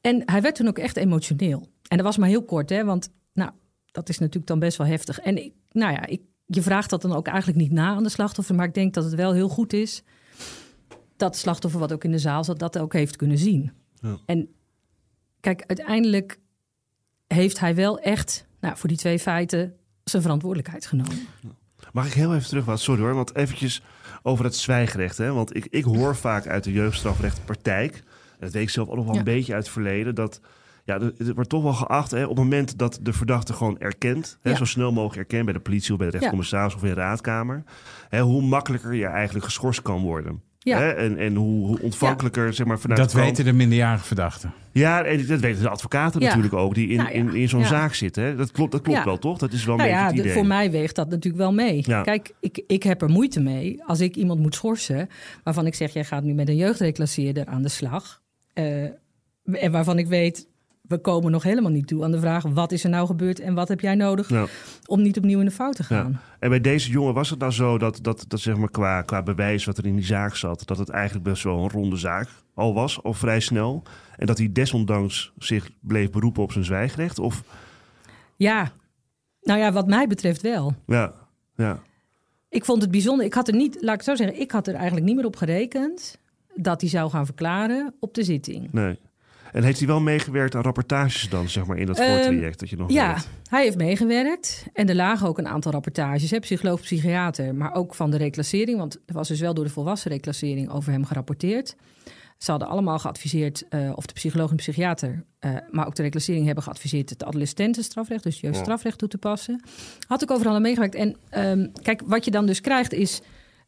[0.00, 1.68] En hij werd toen ook echt emotioneel.
[1.88, 3.50] En dat was maar heel kort, hè, want nou,
[3.94, 5.20] dat is natuurlijk dan best wel heftig.
[5.20, 8.08] En ik, nou ja, ik, je vraagt dat dan ook eigenlijk niet na aan de
[8.08, 10.02] slachtoffer, maar ik denk dat het wel heel goed is
[11.16, 13.72] dat slachtoffer wat ook in de zaal zat, dat ook heeft kunnen zien.
[14.00, 14.18] Ja.
[14.26, 14.48] En
[15.40, 16.38] kijk, uiteindelijk
[17.26, 21.26] heeft hij wel echt nou, voor die twee feiten zijn verantwoordelijkheid genomen.
[21.92, 23.82] Mag ik heel even terug, wat sorry hoor, want eventjes
[24.22, 25.18] over het zwijgrecht.
[25.18, 25.32] Hè?
[25.32, 28.02] Want ik, ik hoor vaak uit de jeugdstrafrechtpraktijk,
[28.38, 29.18] dat weet ik zelf ook nog wel Ja.
[29.18, 30.40] een beetje uit het verleden, dat
[30.84, 33.78] ja, er- het wordt toch wel geacht hè, op het moment dat de verdachte gewoon
[33.78, 34.56] erkent, hè, Ja.
[34.56, 37.62] zo snel mogelijk erkent bij de politie of bij de rechtercommissaris of in de raadkamer,
[38.08, 40.42] hè, hoe makkelijker je eigenlijk geschorst kan worden.
[40.58, 40.78] Ja.
[40.78, 40.90] Hè?
[40.90, 44.52] En, en hoe, hoe ontvankelijker, zeg maar, vanuit dat de kant- weten de minderjarige verdachten.
[44.72, 46.26] Ja, en dat weten de advocaten Ja.
[46.26, 47.66] natuurlijk ook, die in, Nou ja, in, in zo'n ja.
[47.66, 48.24] zaak zitten.
[48.24, 48.36] Hè?
[48.36, 49.04] Dat klopt, dat klopt Ja.
[49.04, 49.38] wel, toch?
[49.38, 50.34] Dat is wel een Nou beetje ja, het de- idee.
[50.36, 51.82] voor mij weegt dat natuurlijk wel mee.
[51.86, 52.02] Ja.
[52.02, 55.08] Kijk, ik, ik heb er moeite mee als ik iemand moet schorsen...
[55.42, 58.22] waarvan ik zeg, jij gaat nu met een jeugdreclasseerder aan de slag...
[58.52, 58.82] eh,
[59.44, 60.48] en waarvan ik weet,
[60.88, 62.42] we komen nog helemaal niet toe aan de vraag...
[62.42, 64.46] wat is er nou gebeurd en wat heb jij nodig Ja.
[64.86, 66.20] om niet opnieuw in de fout te gaan?
[66.38, 69.22] En bij deze jongen was het nou zo dat, dat, dat zeg maar qua, qua
[69.22, 72.28] bewijs wat er in die zaak zat, dat het eigenlijk best wel een ronde zaak
[72.54, 73.82] al was, al vrij snel.
[74.16, 77.18] En dat hij desondanks zich bleef beroepen op zijn zwijgrecht.
[77.18, 77.42] Of
[78.36, 78.72] Ja,
[79.42, 80.74] nou ja, wat mij betreft wel.
[80.86, 81.12] ja,
[81.56, 81.78] ja.
[82.48, 83.26] Ik vond het bijzonder.
[83.26, 85.24] Ik had er niet, laat ik het zo zeggen, ik had er eigenlijk niet meer
[85.24, 86.18] op gerekend
[86.54, 88.72] dat hij zou gaan verklaren op de zitting.
[88.72, 88.98] Nee.
[89.54, 92.70] En heeft hij wel meegewerkt aan rapportages dan, zeg maar, in dat Ehm, voortraject dat
[92.70, 93.28] je nog Ja, weet?
[93.48, 94.66] hij heeft meegewerkt.
[94.72, 98.78] En er lagen ook een aantal rapportages, hè, psycholoog, psychiater, maar ook van de reclassering.
[98.78, 101.76] Want er was dus wel door de volwassen reclassering over hem gerapporteerd.
[102.38, 106.46] Ze hadden allemaal geadviseerd, eh, of de psycholoog en psychiater, eh, maar ook de reclassering
[106.46, 109.62] hebben geadviseerd het adolescentenstrafrecht, dus jeugdstrafrecht toe te passen.
[110.06, 110.94] Had ik overal aan meegewerkt.
[110.94, 113.20] En ehm, kijk, wat je dan dus krijgt is,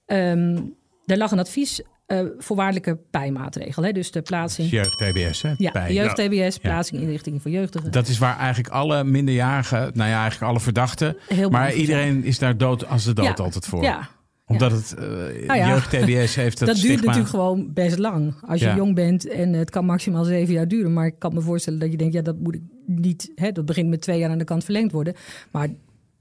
[0.06, 0.62] ehm,
[1.04, 3.82] er lag een advies, eh, voorwaardelijke pijmaatregel.
[3.82, 5.52] Hè, dus de plaatsing, Jeugd-TBS, hè?
[5.56, 7.90] ja, jeugd-TBS, plaatsing inrichtingen voor jeugdigen.
[7.92, 11.16] Dat is waar eigenlijk alle minderjarigen, nou ja, eigenlijk alle verdachten.
[11.28, 13.82] Heel maar iedereen is daar dood als de dood Ja, altijd voor.
[13.82, 14.08] Ja,
[14.46, 15.04] Omdat het uh,
[15.46, 17.06] Nou ja, jeugd-TBS heeft dat, dat, duurt stigma.
[17.06, 18.34] natuurlijk gewoon best lang.
[18.46, 18.76] Als je Ja.
[18.76, 20.92] jong bent en het kan maximaal zeven jaar duren.
[20.92, 23.32] Maar ik kan me voorstellen dat je denkt, ja, dat moet ik niet.
[23.34, 25.14] Hè, dat begint met twee jaar aan de kant verlengd worden.
[25.50, 25.68] Maar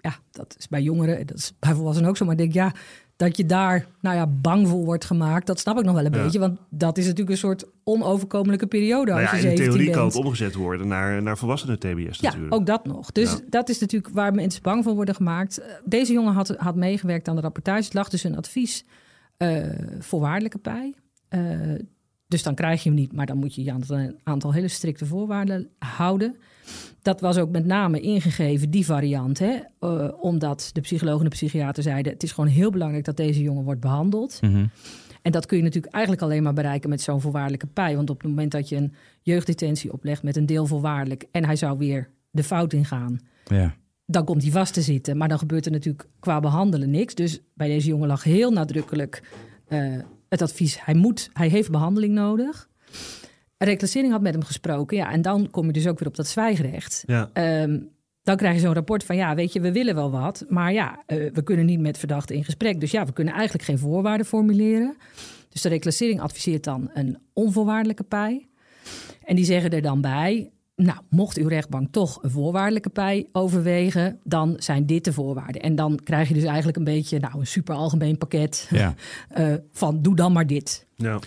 [0.02, 2.26] ja, dat is bij jongeren, dat is bij volwassenen ook zo.
[2.26, 2.74] Maar ik denk, ja,
[3.16, 6.14] dat je daar nou ja, bang voor wordt gemaakt, dat snap ik nog wel een
[6.14, 6.24] Ja.
[6.24, 6.40] beetje.
[6.40, 9.72] Want dat is natuurlijk een soort onoverkomelijke periode Nou als ja, je in de 17
[9.72, 10.14] theorie kan bent.
[10.14, 12.54] het omgezet worden naar, naar volwassenen TBS Ja, natuurlijk.
[12.54, 13.12] ook dat nog.
[13.12, 13.40] Dus Ja.
[13.50, 15.58] dat is natuurlijk waar mensen bang voor worden gemaakt.
[15.58, 17.84] Eh, Deze jongen had, had meegewerkt aan de rapportage.
[17.84, 18.86] Het lag dus een advies
[19.38, 19.64] eh
[20.00, 20.94] voorwaardelijke pij.
[21.30, 21.42] Eh,
[22.28, 24.68] dus dan krijg je hem niet, maar dan moet je je aan een aantal hele
[24.68, 26.36] strikte voorwaarden houden.
[27.02, 29.40] Dat was ook met name ingegeven, die variant.
[29.40, 29.58] Hè?
[29.80, 32.14] Eh, omdat de psycholoog en de psychiater zeiden...
[32.14, 34.42] het is gewoon heel belangrijk dat deze jongen wordt behandeld.
[34.42, 34.66] Mhm.
[35.22, 37.96] En dat kun je natuurlijk eigenlijk alleen maar bereiken met zo'n voorwaardelijke pij.
[37.96, 41.26] Want op het moment dat je een jeugddetentie oplegt met een deel voorwaardelijk...
[41.32, 43.76] en hij zou weer de fout ingaan, Ja.
[44.06, 45.18] dan komt hij vast te zitten.
[45.18, 47.16] Maar dan gebeurt er natuurlijk qua behandelen niks.
[47.16, 49.24] Dus bij deze jongen lag heel nadrukkelijk
[49.68, 49.94] eh,
[50.30, 50.86] het advies...
[50.86, 52.70] Hij, moet, hij heeft behandeling nodig.
[53.58, 54.98] Reclassering had met hem gesproken.
[54.98, 57.04] Ja, en dan kom je dus ook weer op dat zwijgrecht.
[57.06, 57.30] Ja.
[57.34, 57.80] Ehm,
[58.24, 61.04] dan krijg je zo'n rapport van, ja, weet je, we willen wel wat, maar ja,
[61.06, 62.80] eh, we kunnen niet met verdachte in gesprek.
[62.80, 64.96] Dus ja, we kunnen eigenlijk geen voorwaarden formuleren.
[65.50, 68.48] Dus de reclassering adviseert dan een onvoorwaardelijke pij.
[69.24, 74.20] En die zeggen er dan bij, nou, mocht uw rechtbank toch een voorwaardelijke pij overwegen,
[74.24, 75.62] dan zijn dit de voorwaarden.
[75.62, 78.94] En dan krijg je dus eigenlijk een beetje, nou, een super algemeen pakket Ja.
[79.30, 80.86] eh, van doe dan maar dit.
[80.96, 81.20] Ja.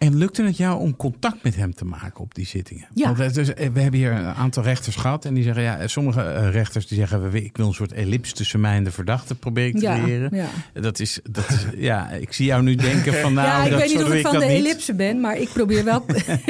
[0.00, 2.88] En lukte het jou om contact met hem te maken op die zittingen?
[2.94, 3.06] Ja.
[3.06, 6.20] Want het is- we hebben hier een aantal rechters gehad en die zeggen, ja, sommige
[6.22, 9.34] eh, rechters die zeggen, we- ik wil een soort ellips tussen mij en de verdachte
[9.34, 10.30] probeer ik te Ja, creëren.
[10.36, 10.46] ja.
[10.80, 13.80] Dat is, dat is, ja, ik zie jou nu denken van, nou, ja, ik dat,
[13.80, 16.04] weet niet of ik van de ellipse ben, maar ik probeer wel.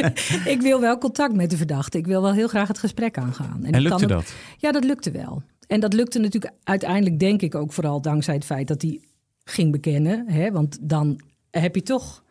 [0.54, 1.98] ik wil wel contact met de verdachte.
[1.98, 3.64] Ik wil wel heel graag het gesprek aangaan.
[3.64, 4.32] En lukte kan dat?
[4.58, 5.42] Ja, dat lukte wel.
[5.66, 9.00] En dat lukte natuurlijk uiteindelijk, denk ik, ook vooral dankzij het feit dat hij
[9.44, 10.24] ging bekennen.
[10.28, 10.50] Hè?
[10.52, 12.22] Want dan heb je toch,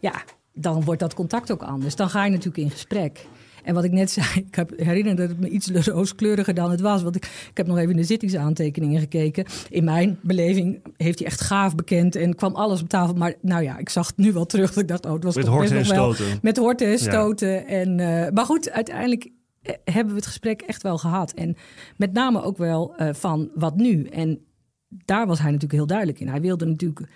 [0.00, 0.22] ja,
[0.54, 1.96] dan wordt dat contact ook anders.
[1.96, 3.26] Dan ga je natuurlijk in gesprek.
[3.64, 6.80] En wat ik net zei, ik heb herinner dat het me iets rooskleuriger dan het
[6.80, 7.02] was.
[7.02, 9.44] Want ik, ik heb nog even in de zittingsaantekeningen gekeken.
[9.70, 13.14] In mijn beleving heeft hij echt gaaf bekend en kwam alles op tafel.
[13.14, 14.72] Maar nou ja, ik zag het nu wel terug.
[14.72, 16.38] Dat ik dacht, oh, het was Met toch best horten en nog wel stoten.
[16.42, 17.66] met horten en stoten.
[17.66, 19.30] En, eh, maar goed, uiteindelijk
[19.62, 21.32] eh, hebben we het gesprek echt wel gehad.
[21.32, 21.56] En
[21.96, 24.04] met name ook wel eh, van wat nu.
[24.04, 24.40] En
[24.88, 26.28] daar was hij natuurlijk heel duidelijk in.
[26.28, 27.08] Hij wilde natuurlijk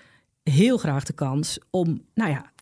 [0.42, 2.52] heel graag de kans om, nou ja,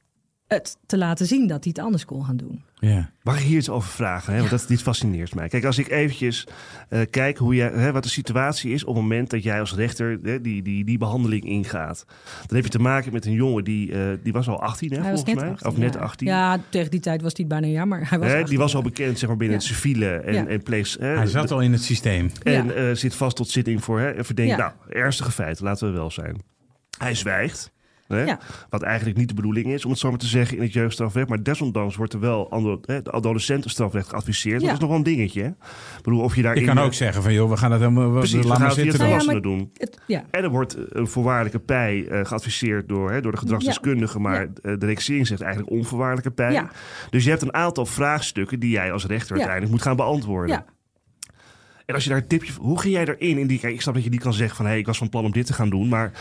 [0.48, 2.62] het te laten zien dat hij het anders kon gaan doen.
[2.78, 3.10] Ja.
[3.22, 4.32] Mag ik hier iets over vragen?
[4.32, 4.38] Hè?
[4.38, 5.48] Want dat, dit fascineert mij.
[5.48, 6.46] Kijk, als ik eventjes
[6.88, 9.74] eh, kijk hoe jij, hè, wat de situatie is op het moment dat jij als
[9.74, 12.04] rechter hè, die, die, die behandeling ingaat.
[12.46, 15.00] Dan heb je te maken met een jongen die, eh, die was al 18, hè,
[15.00, 15.52] hij was volgens net mij.
[15.52, 15.68] 18.
[15.68, 16.00] of net ja.
[16.00, 16.26] 18.
[16.26, 18.58] Ja, tegen die tijd was hij het bijna jaar, maar hij was Hè, 18, die
[18.58, 19.64] was al bekend zeg maar, binnen Ja.
[19.64, 20.46] het civiele en, Ja.
[20.46, 20.62] en
[20.98, 22.30] hè, Hij zat al in het systeem.
[22.42, 22.72] En Ja.
[22.72, 24.58] eh, zit vast tot zitting voor hè, verdenking.
[24.58, 24.74] Ja.
[24.86, 26.42] Nou, ernstige feiten, laten we wel zijn.
[26.98, 27.74] Hij zwijgt.
[28.08, 28.38] Hè, Ja.
[28.70, 31.28] Wat eigenlijk niet de bedoeling is, om het zo maar te zeggen, in het jeugdstrafrecht.
[31.28, 34.60] Maar desondanks wordt er wel hè, de adolescentenstrafrecht geadviseerd.
[34.60, 34.66] Ja.
[34.66, 35.42] Dat is nog wel een dingetje.
[35.42, 35.48] Hè?
[35.48, 36.60] Ik bedoel, of je daarin...
[36.62, 38.72] Je kan ook zeggen van, joh, we gaan het helemaal, we- Precies, we gaan het
[38.74, 38.98] zitten.
[38.98, 39.70] Nou ja, doen.
[39.74, 40.24] Het, ja.
[40.30, 44.18] En er wordt eh, een voorwaardelijke pij eh, geadviseerd door, hè, door de gedragsdeskundige.
[44.18, 46.52] Maar eh, de reclassering zegt eigenlijk onvoorwaardelijke pij.
[46.52, 46.70] Ja.
[47.10, 49.34] Dus je hebt een aantal vraagstukken die jij als rechter Ja.
[49.34, 50.56] uiteindelijk moet gaan beantwoorden.
[50.56, 50.64] Ja.
[51.86, 52.52] En als je daar een tipje...
[52.60, 53.38] Hoe ging jij erin?
[53.38, 54.64] In die, kijk, ik snap dat je niet kan zeggen van...
[54.64, 55.88] hé, hey, ik was van plan om dit te gaan doen.
[55.88, 56.12] Maar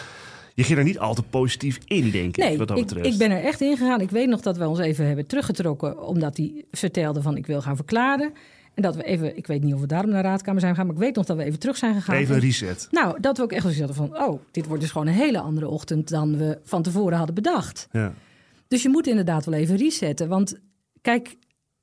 [0.56, 3.08] je ging er niet al te positief in, denk ik, Nee, wat dat ik, betreft.
[3.08, 4.02] ik ben er echt in gegaan.
[4.02, 7.62] Ik weet nog dat we ons even hebben teruggetrokken, omdat hij vertelde van ik wil
[7.62, 8.34] gaan verklaren.
[8.74, 10.88] En dat we even, ik weet niet of we daarom naar de raadkamer zijn gegaan,
[10.88, 12.16] maar ik weet nog dat we even terug zijn gegaan.
[12.16, 12.88] Even een En- reset.
[12.92, 15.40] Nou, dat we ook echt zoiets hadden van, oh, dit wordt dus gewoon een hele
[15.40, 17.88] andere ochtend dan we van tevoren hadden bedacht.
[17.92, 18.14] Ja.
[18.68, 20.28] Dus je moet inderdaad wel even resetten.
[20.28, 20.60] Want
[21.02, 21.36] kijk,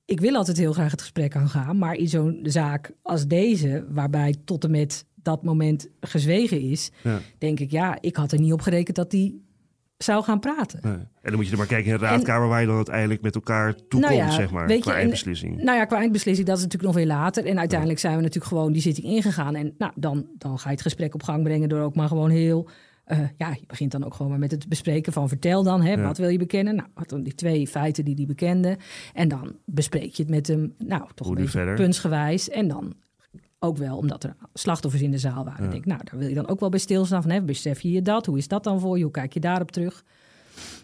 [0.05, 1.79] ik wil altijd heel graag het gesprek aangaan.
[1.79, 7.19] Maar in zo'n zaak als deze, waarbij tot en met dat moment gezwegen is, Ja.
[7.39, 9.51] denk ik, ja, ik had er niet op gerekend dat die
[9.97, 10.79] zou gaan praten.
[10.83, 10.93] Nee.
[10.93, 12.49] En dan moet je er maar kijken in de raadkamer...
[12.49, 14.73] waar je dan uiteindelijk met elkaar toe Nou komt, ja, zeg maar.
[14.73, 15.63] je, qua en- eindbeslissing.
[15.63, 17.47] Nou ja, qua eindbeslissing, dat is natuurlijk nog weer later.
[17.47, 19.55] En uiteindelijk zijn we natuurlijk gewoon die zitting ingegaan.
[19.55, 22.31] En nou, dan, dan ga je het gesprek op gang brengen door ook maar gewoon
[22.31, 22.69] heel...
[23.05, 25.93] eh, ja, je begint dan ook gewoon maar met het bespreken van vertel dan, hè,
[25.93, 26.03] Ja.
[26.03, 26.75] wat wil je bekennen?
[26.75, 28.77] Nou, wat dan die twee feiten die hij bekende.
[29.13, 31.75] En dan bespreek je het met hem, nou, toch Hoe een beetje verder?
[31.75, 32.49] puntsgewijs.
[32.51, 32.95] En dan
[33.63, 35.61] ook wel, omdat er slachtoffers in de zaal waren.
[35.71, 37.91] Denk ik, nou, daar wil je dan ook wel bij stilstaan van, hè, besef je
[37.91, 38.27] je dat?
[38.27, 39.03] Hoe is dat dan voor je?
[39.03, 40.05] Hoe kijk je daarop terug?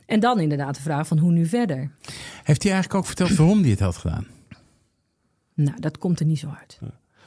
[0.06, 1.90] En dan inderdaad de vraag van hoe nu verder?
[2.42, 4.26] Heeft hij eigenlijk ook verteld waarom hij het had gedaan?
[5.54, 6.78] Nou, dat komt er niet zo uit.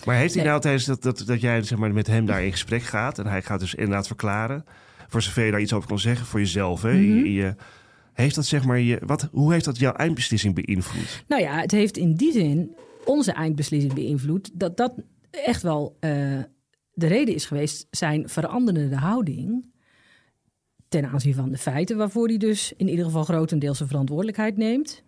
[0.05, 0.51] Maar heeft hij Nee.
[0.51, 3.19] nou tijdens dat, dat, dat jij zeg maar, met hem daar in gesprek gaat...
[3.19, 4.65] en hij gaat dus inderdaad verklaren...
[5.07, 6.81] voor zover je daar iets over kan zeggen voor jezelf...
[6.81, 7.01] Hè, Mhm.
[7.25, 7.55] je- je,
[8.13, 11.23] heeft dat zeg maar je, wat, hoe heeft dat jouw eindbeslissing beïnvloed?
[11.27, 14.49] Nou ja, het heeft in die zin onze eindbeslissing beïnvloed.
[14.53, 14.93] Dat dat
[15.31, 16.11] echt wel eh,
[16.93, 19.69] de reden is geweest, zijn veranderende houding
[20.87, 25.03] ten aanzien van de feiten, waarvoor hij dus in ieder geval grotendeels zijn verantwoordelijkheid neemt.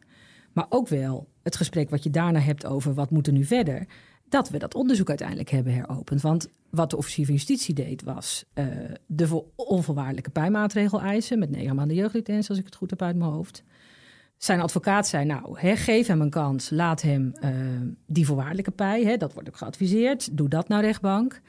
[0.53, 3.87] Maar ook wel het gesprek wat je daarna hebt over wat moet er nu verder.
[4.29, 6.21] dat we dat onderzoek uiteindelijk hebben heropend.
[6.21, 8.65] Want wat de officier van justitie deed, was uh,
[9.07, 13.31] de onvoorwaardelijke pijmaatregel eisen met negen maanden jeugddetentie, als ik het goed heb uit mijn
[13.31, 13.63] hoofd.
[14.43, 17.49] Zijn advocaat zei, nou, geef hem een kans, laat hem uh,
[18.07, 21.41] die voorwaardelijke pij, dat wordt ook geadviseerd, doe dat nou rechtbank.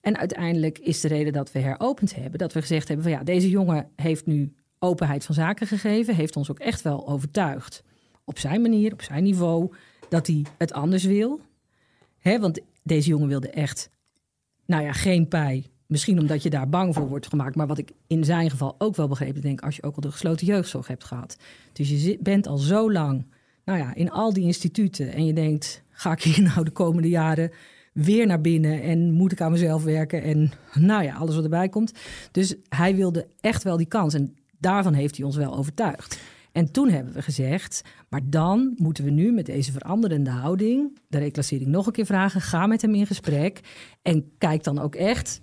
[0.00, 3.22] En uiteindelijk is de reden dat we heropend hebben, dat we gezegd hebben van ja,
[3.22, 7.82] deze jongen heeft nu openheid van zaken gegeven, heeft ons ook echt wel overtuigd
[8.24, 9.74] op zijn manier, op zijn niveau,
[10.08, 11.40] dat hij het anders wil.
[12.22, 13.90] Want deze jongen wilde echt,
[14.66, 15.71] nou ja, geen pij.
[15.92, 17.56] Misschien omdat je daar bang voor wordt gemaakt.
[17.56, 20.10] Maar wat ik in zijn geval ook wel begrepen denk, als je ook al de
[20.10, 21.36] gesloten jeugdzorg hebt gehad.
[21.72, 23.24] Dus je bent al zo lang,
[23.64, 25.12] nou ja, in al die instituten.
[25.12, 27.50] En je denkt, ga ik hier nou de komende jaren
[27.92, 31.68] weer naar binnen en moet ik aan mezelf werken en nou ja, alles wat erbij
[31.68, 31.92] komt.
[32.30, 36.20] Dus hij wilde echt wel die kans en daarvan heeft hij ons wel overtuigd.
[36.52, 41.18] En toen hebben we gezegd, maar dan moeten we nu met deze veranderende houding de
[41.18, 42.40] reclassering nog een keer vragen.
[42.40, 43.60] Ga met hem in gesprek
[44.02, 45.40] en kijk dan ook echt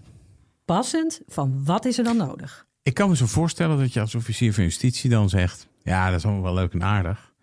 [0.75, 2.67] passend van wat is er dan nodig.
[2.83, 6.17] Ik kan me zo voorstellen dat je als officier van justitie dan zegt, ja, dat
[6.17, 7.33] is allemaal wel leuk en aardig.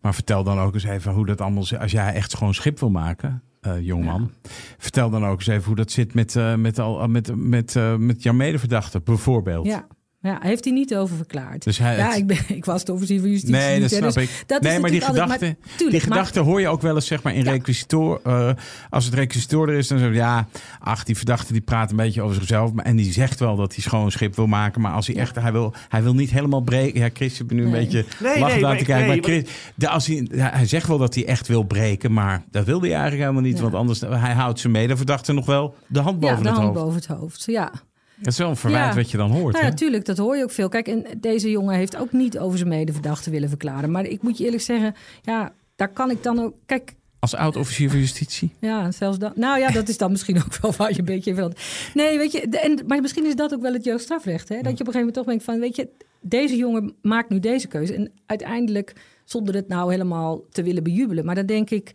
[0.00, 2.90] Maar vertel dan ook eens even hoe dat allemaal, als jij echt gewoon schip wil
[2.90, 4.30] maken, uh, jongman.
[4.78, 7.96] Vertel dan ook eens even hoe dat zit met, uh, met, al, met, met, uh,
[7.96, 9.66] met jouw medeverdachte, bijvoorbeeld.
[9.66, 9.86] Ja.
[10.20, 11.64] Ja, heeft hij niet over verklaard.
[11.64, 13.54] Dus hij, ja, ik, ben, ik was de officier van justitie.
[13.56, 14.44] Nee, dat niet, snap dus ik.
[14.46, 16.68] Dat nee, is maar die natuurlijk gedachte, altijd- maar tuurlijk, die maar- gedachte hoor je
[16.68, 17.50] ook wel eens zeg maar in Ja.
[17.50, 18.20] requisitoor.
[18.24, 18.50] eh,
[18.90, 20.48] als het requisitoor er is, dan zeg je ja,
[20.80, 22.72] ach, die verdachte die praat een beetje over zichzelf.
[22.72, 24.80] Maar, en die zegt wel dat hij schoon schip wil maken.
[24.80, 27.00] Maar als hij echt, hij wil, hij wil niet helemaal breken.
[27.00, 27.80] Ja, Chris, je bent nu een Nee.
[27.84, 29.06] beetje Nee, lachend nee, te kijken.
[29.08, 32.12] nee, maar Chris, de, als hij, hij zegt wel dat hij echt wil breken.
[32.12, 33.56] Maar dat wil hij eigenlijk helemaal niet.
[33.56, 33.62] Ja.
[33.62, 36.68] Want anders, hij houdt zijn medeverdachte nog wel de hand boven ja, de het hand
[36.74, 36.80] hoofd.
[36.84, 37.44] boven het hoofd.
[37.46, 37.72] Ja.
[38.18, 38.94] Dat is wel een verwijt Ja.
[38.94, 39.52] wat je dan hoort.
[39.52, 40.68] Nou ja, natuurlijk, dat hoor je ook veel.
[40.68, 43.90] Kijk, en deze jongen heeft ook niet over zijn medeverdachte willen verklaren.
[43.90, 46.54] Maar ik moet je eerlijk zeggen, ja, daar kan ik dan ook.
[46.66, 48.52] Kijk, Als oud-officier van justitie.
[48.60, 49.36] ja, zelfs dat.
[49.36, 51.52] Nou ja, dat is dan misschien ook wel waar je een beetje van.
[51.94, 54.48] Nee, weet je, en, maar misschien is dat ook wel het jeugdstrafrecht.
[54.48, 54.54] Hè?
[54.54, 55.88] Dat je op een gegeven moment toch denkt van, weet je,
[56.20, 57.94] deze jongen maakt nu deze keuze.
[57.94, 58.92] En uiteindelijk,
[59.24, 61.24] zonder het nou helemaal te willen bejubelen.
[61.24, 61.92] Maar dan denk ik,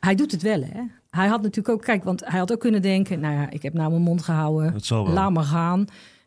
[0.00, 0.80] hij doet het wel, hè?
[1.16, 3.72] Hij had natuurlijk ook, kijk, want hij had ook kunnen denken, nou ja, ik heb
[3.72, 4.72] nou mijn mond gehouden.
[4.72, 5.14] Dat zal wel.
[5.14, 5.84] Laat maar gaan.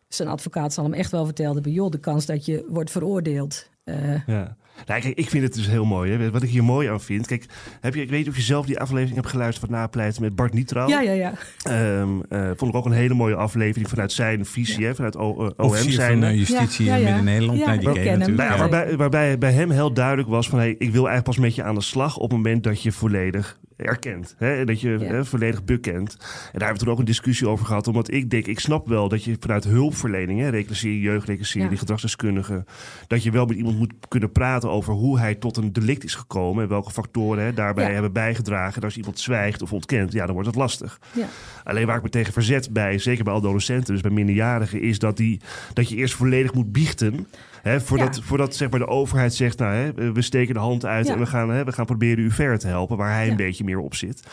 [0.08, 3.70] Zijn advocaat zal hem echt wel vertellen, hebben, joh, de kans dat je wordt veroordeeld.
[3.84, 4.56] eh, Ja.
[4.86, 6.12] Nou, kijk, ik vind het dus heel mooi.
[6.12, 6.32] Hè.
[6.32, 7.28] Wat ik hier mooi aan vind.
[7.28, 7.46] Kijk,
[7.82, 10.36] heb je, ik weet niet of je zelf die aflevering hebt geluisterd van Napleiten met
[10.36, 10.88] Bart Nietrouw.
[10.88, 11.34] ja, ja, ja.
[11.64, 15.32] Ehm, eh, vond ik ook een hele mooie aflevering vanuit zijn visie, hè, vanuit O-
[15.46, 16.20] eh, OM Officier zijn.
[16.20, 17.08] van eh, justitie Ja, ja, in ja.
[17.16, 17.60] Midden-Nederland.
[17.60, 18.48] Ja, nee, die ken natuurlijk.
[18.50, 20.60] Nou waarbij, waarbij bij hem heel duidelijk was van...
[20.60, 22.92] Hey, ik wil eigenlijk pas met je aan de slag op het moment dat je
[22.92, 24.36] volledig erkent.
[24.38, 24.66] Hè?
[24.66, 24.98] Dat je Ja.
[25.06, 26.12] hè, volledig bekent.
[26.20, 27.88] En daar hebben we toen ook een discussie over gehad.
[27.88, 30.40] Omdat ik denk, ik snap wel dat je vanuit hulpverlening...
[30.40, 31.70] hè, reclassering, jeugdreclassering, Ja.
[31.70, 32.66] die gedragsdeskundige...
[33.08, 36.16] dat je wel met iemand moet kunnen praten over hoe hij tot een delict is
[36.16, 36.64] gekomen...
[36.64, 37.92] en welke factoren hè, daarbij Ja.
[37.92, 38.76] hebben bijgedragen.
[38.76, 41.00] En als iemand zwijgt of ontkent, ja, dan wordt het lastig.
[41.14, 41.26] ja.
[41.64, 45.18] Alleen waar ik me tegen verzet bij, zeker bij adolescenten, dus bij minderjarigen, is dat,
[45.18, 45.42] die,
[45.74, 47.28] dat je eerst volledig moet biechten.
[47.66, 48.22] Hè, voordat, Ja.
[48.22, 51.14] voordat zeg maar, de overheid zegt, nou, hè, we steken de hand uit Ja.
[51.14, 53.32] en we gaan, hè, we gaan proberen u verder te helpen, waar hij Ja.
[53.32, 54.24] een beetje meer op zit.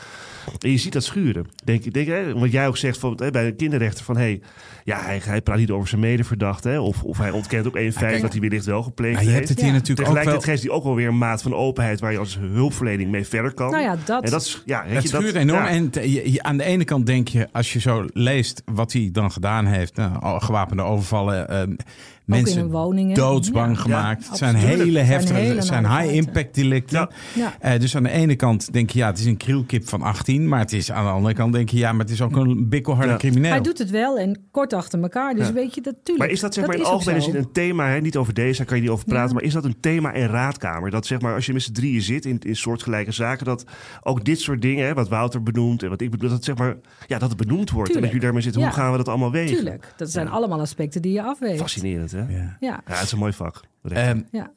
[0.59, 1.47] En je ziet dat schuren.
[1.64, 4.40] Denk, ik- denk, hè, wat jij ook zegt van, hè, bij een kinderrechter van, hey,
[4.85, 7.92] ja, hij, hij praat niet over zijn medeverdachte, hè, of, of hij ontkent ook één
[7.92, 9.51] feit dat hij wellicht wel gepleegd Maar je hebt heeft.
[9.51, 9.75] het hier Ja.
[9.79, 10.23] natuurlijk ook wel...
[10.25, 13.27] Tegelijkertijd geeft hij ook wel weer een maat van openheid waar je als hulpverlening mee
[13.27, 13.71] verder kan.
[13.71, 14.25] Nou ja, dat.
[14.25, 15.62] En dat is, ja, Het je, dat- schuurt enorm.
[15.62, 15.68] ja.
[15.68, 18.92] En te- je- je- aan de ene kant denk je, als je zo leest wat
[18.92, 21.77] hij dan gedaan heeft, nou, gewapende overvallen, eh, in
[22.24, 23.14] mensen hun woningen.
[23.14, 23.80] doodsbang Ja.
[23.82, 24.22] gemaakt.
[24.24, 24.76] Ja, het zijn absoluut.
[24.78, 26.98] hele zijn heftige, hele het zijn nare high-impact delicten.
[26.98, 27.08] Ja.
[27.35, 27.54] Ja.
[27.61, 30.48] Eh, dus aan de ene kant denk je, ja, het is een krielkip van 18,
[30.48, 32.68] maar het is aan de andere kant denk je, ja, maar het is ook een
[32.68, 33.16] bikkelharde Ja.
[33.18, 33.50] crimineel.
[33.50, 35.35] Hij doet het wel en kort achter elkaar.
[35.35, 35.52] Dus Ja.
[35.52, 36.18] weet je, dat tuurlijk.
[36.18, 38.00] Maar is dat zeg maar in algemene zin een thema, hè?
[38.00, 39.35] niet over deze, daar kan je niet over praten, Ja.
[39.35, 40.90] maar is dat een thema in raadkamer?
[40.90, 43.64] Dat zeg maar als je met z'n drieën zit in, in soortgelijke zaken, dat
[44.02, 46.76] ook dit soort dingen, hè, wat Wouter benoemt en wat ik bedoel, dat zeg maar,
[47.06, 47.94] ja, dat het benoemd wordt.
[47.96, 49.56] En dat je daarmee zit, hoe gaan we dat allemaal wegen?
[49.56, 49.92] Tuurlijk.
[49.96, 51.61] Dat zijn allemaal aspecten die je afweegt.
[51.61, 52.18] Fascinerend, hè?
[52.18, 52.27] Ja.
[52.29, 52.57] Ja.
[52.61, 52.81] Ja.
[52.85, 53.61] het is een mooi vak.
[53.88, 54.53] Ehm, ja.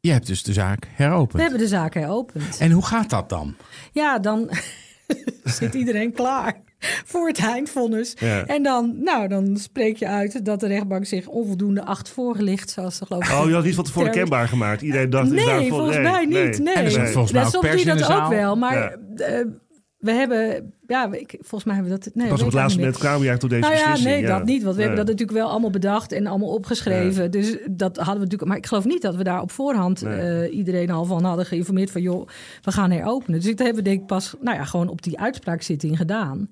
[0.00, 1.32] je hebt dus de zaak heropend.
[1.32, 2.58] We hebben de zaak heropend.
[2.58, 3.54] En hoe gaat dat dan?
[3.92, 4.50] Ja, dan
[5.44, 6.60] zit iedereen klaar
[7.04, 8.14] voor het eindvonnis.
[8.18, 8.46] Ja.
[8.46, 12.96] En dan, nou, dan spreek je uit dat de rechtbank zich onvoldoende acht voorgelicht, zoals
[12.96, 13.38] ze geloof ik.
[13.38, 14.82] Oh, je had niet van tevoren kenbaar gemaakt.
[14.82, 15.32] Iedereen dacht...
[15.32, 16.58] is Nee, volgens mij niet.
[16.58, 16.74] Nee.
[16.74, 17.12] En er zat Nee.
[17.12, 18.22] volgens mij ook pers in de dat zaal.
[18.24, 19.24] ook wel, maar Ja.
[19.24, 19.46] eh,
[20.00, 22.14] we hebben, ja, ik, volgens mij hebben we dat.
[22.14, 24.26] Nee, Pas op het laatste moment kwamen we eigenlijk tot deze nou ja, beslissing.
[24.26, 24.62] nee, dat niet.
[24.62, 27.30] Want we hebben dat natuurlijk wel allemaal bedacht en allemaal opgeschreven.
[27.30, 28.48] Dus dat hadden we natuurlijk.
[28.48, 30.18] Maar ik geloof niet dat we daar op voorhand Nee.
[30.46, 32.28] eh, iedereen al van hadden geïnformeerd van joh,
[32.62, 33.40] we gaan heropenen.
[33.40, 36.48] Dus dat hebben we denk ik pas, nou ja, gewoon op die uitspraakszitting gedaan.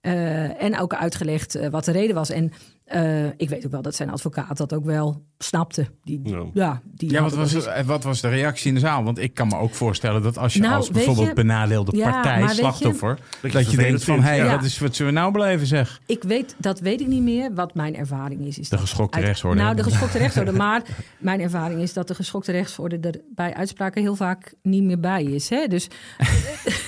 [0.00, 2.30] Eh, en ook uitgelegd eh, wat de reden was.
[2.30, 2.52] En
[2.88, 5.86] Eh, ik weet ook wel dat zijn advocaat dat ook wel snapte.
[6.04, 6.44] Die, Ja.
[6.54, 6.80] ja.
[6.84, 9.04] die Ja, wat was, het- wat was de reactie in de zaal?
[9.04, 12.10] Want ik kan me ook voorstellen dat als je Nou, als bijvoorbeeld je- benadeelde Ja,
[12.10, 14.54] partij, je- slachtoffer, je dat je denkt van, hé, Ja.
[14.56, 16.00] wat, is, wat zullen we nou beleven zeg?
[16.06, 17.54] Ik weet, dat weet ik niet meer.
[17.54, 18.58] Wat mijn ervaring is.
[18.58, 19.60] is De geschokte rechtsorde.
[19.60, 20.52] Nou, de geschokte rechtsorde.
[20.52, 20.82] Maar
[21.18, 25.24] mijn ervaring is dat de geschokte rechtsorde er bij uitspraken heel vaak niet meer bij
[25.24, 25.48] is.
[25.48, 25.66] Hè?
[25.66, 25.88] Dus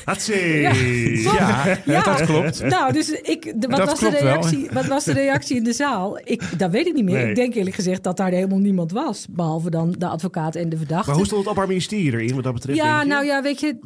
[0.05, 2.03] Ja, Ja.
[2.03, 2.63] dat klopt.
[2.63, 4.21] Nou, dus ik, de, wat, was de wel.
[4.21, 6.19] reactie, wat was de reactie in de zaal?
[6.25, 7.15] Ik, dat weet ik niet meer.
[7.19, 7.29] Nee.
[7.29, 9.27] Ik denk eerlijk gezegd dat daar helemaal niemand was.
[9.31, 11.07] Behalve dan de advocaat en de verdachte.
[11.09, 12.79] Maar hoe stond het Openbaar Ministerie erin wat dat betreft?
[12.79, 13.79] ja, nou ja, weet je.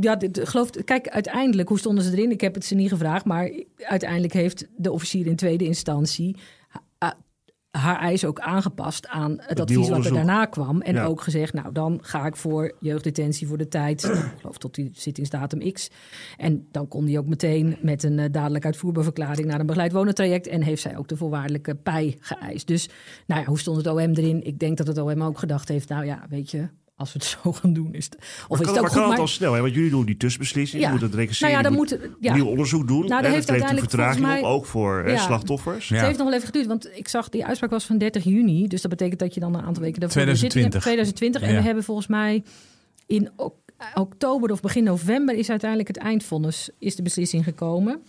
[0.00, 2.30] Ja, dit- geloof, kijk, uiteindelijk, hoe stonden ze erin?
[2.30, 6.36] Ik heb het ze niet gevraagd, maar uiteindelijk heeft de officier in tweede instantie
[7.78, 10.80] haar eis ook aangepast aan het, advies wat er daarna kwam.
[10.80, 11.04] En Ja.
[11.04, 14.04] ook gezegd, nou dan ga ik voor jeugddetentie voor de tijd,
[14.34, 15.90] ik geloof tot die zittingsdatum X.
[16.36, 19.92] En dan kon die ook meteen met een eh, dadelijk uitvoerbaar verklaring naar een begeleid
[19.92, 20.46] wonentraject.
[20.46, 22.66] En heeft zij ook de voorwaardelijke pij geëist.
[22.66, 22.88] Dus
[23.26, 24.44] nou ja, hoe stond het OM erin?
[24.46, 26.68] Ik denk dat het OM ook gedacht heeft, nou ja, weet je,
[27.02, 28.16] als we het zo gaan doen is het...
[28.16, 29.52] Of Maar is kan, het ook maar goed, kan het maar- al snel?
[29.52, 29.60] Hè?
[29.60, 30.82] Want jullie doen die tussenbeslissing.
[30.82, 30.88] Ja.
[30.88, 31.98] Je moet het nou ja, dan je moet...
[32.20, 32.34] Ja.
[32.34, 32.98] nieuw onderzoek doen.
[32.98, 33.36] Nou, dat hè?
[33.36, 35.16] heeft uiteindelijk vertraging mij- op, ook voor Ja.
[35.16, 35.88] slachtoffers.
[35.88, 35.96] Ja.
[35.96, 38.66] Het heeft nog wel even geduurd, want ik zag die uitspraak was van 30 juni.
[38.68, 40.82] Dus dat betekent dat je dan een aantal weken daarvoor weer zitting hebt.
[40.82, 40.82] 2020.
[40.82, 41.42] 2020.
[41.42, 41.58] En Ja.
[41.60, 42.42] we hebben volgens mij
[43.06, 43.54] in ok-
[43.94, 48.00] oktober of begin november is uiteindelijk het eindvonnis, is de beslissing gekomen.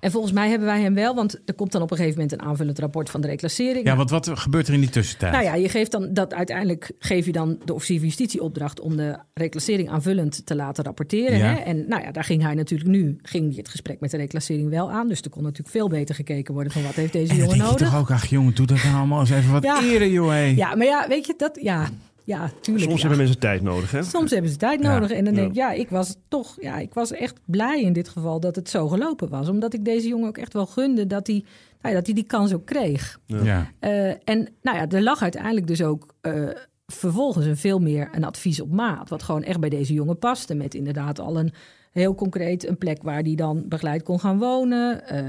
[0.00, 2.40] En volgens mij hebben wij hem wel, want er komt dan op een gegeven moment
[2.40, 3.86] een aanvullend rapport van de reclassering.
[3.86, 5.32] Ja, want wat gebeurt er in die tussentijd?
[5.32, 8.80] Nou ja, je geeft dan dat uiteindelijk geef je dan de officier van justitie opdracht
[8.80, 11.38] om de reclassering aanvullend te laten rapporteren.
[11.38, 11.44] Ja.
[11.44, 11.54] Hè?
[11.54, 14.70] En nou ja, daar ging hij natuurlijk nu, ging hij het gesprek met de reclassering
[14.70, 15.08] wel aan.
[15.08, 17.64] Dus er kon natuurlijk veel beter gekeken worden van wat heeft deze en dan jongen
[17.64, 17.88] nodig.
[17.88, 19.82] toch ook, ach jongen, doe dat nou allemaal eens even wat Ja.
[19.82, 20.28] eerder, joh.
[20.30, 20.42] hé.
[20.56, 21.58] Ja, maar ja, weet je dat?
[21.62, 21.88] Ja,
[22.24, 22.84] ja, tuurlijk.
[22.86, 23.06] Soms ja.
[23.08, 23.90] hebben mensen tijd nodig.
[23.90, 24.02] Hè?
[24.02, 24.92] Soms hebben ze tijd Ja.
[24.94, 25.10] nodig.
[25.10, 28.08] En dan denk ik, ja, ik was toch, ja, ik was echt blij in dit
[28.08, 29.48] geval dat het zo gelopen was.
[29.48, 31.36] Omdat ik deze jongen ook echt wel gunde dat hij,
[31.80, 33.20] nou ja, dat hij die kans ook kreeg.
[33.26, 33.70] Ja.
[33.78, 36.48] Eh, en nou ja, er lag uiteindelijk dus ook eh,
[36.86, 39.08] vervolgens een veel meer een advies op maat.
[39.08, 40.54] Wat gewoon echt bij deze jongen paste.
[40.54, 41.52] Met inderdaad al een
[41.92, 45.08] heel concreet een plek waar die dan begeleid kon gaan wonen.
[45.08, 45.22] eh,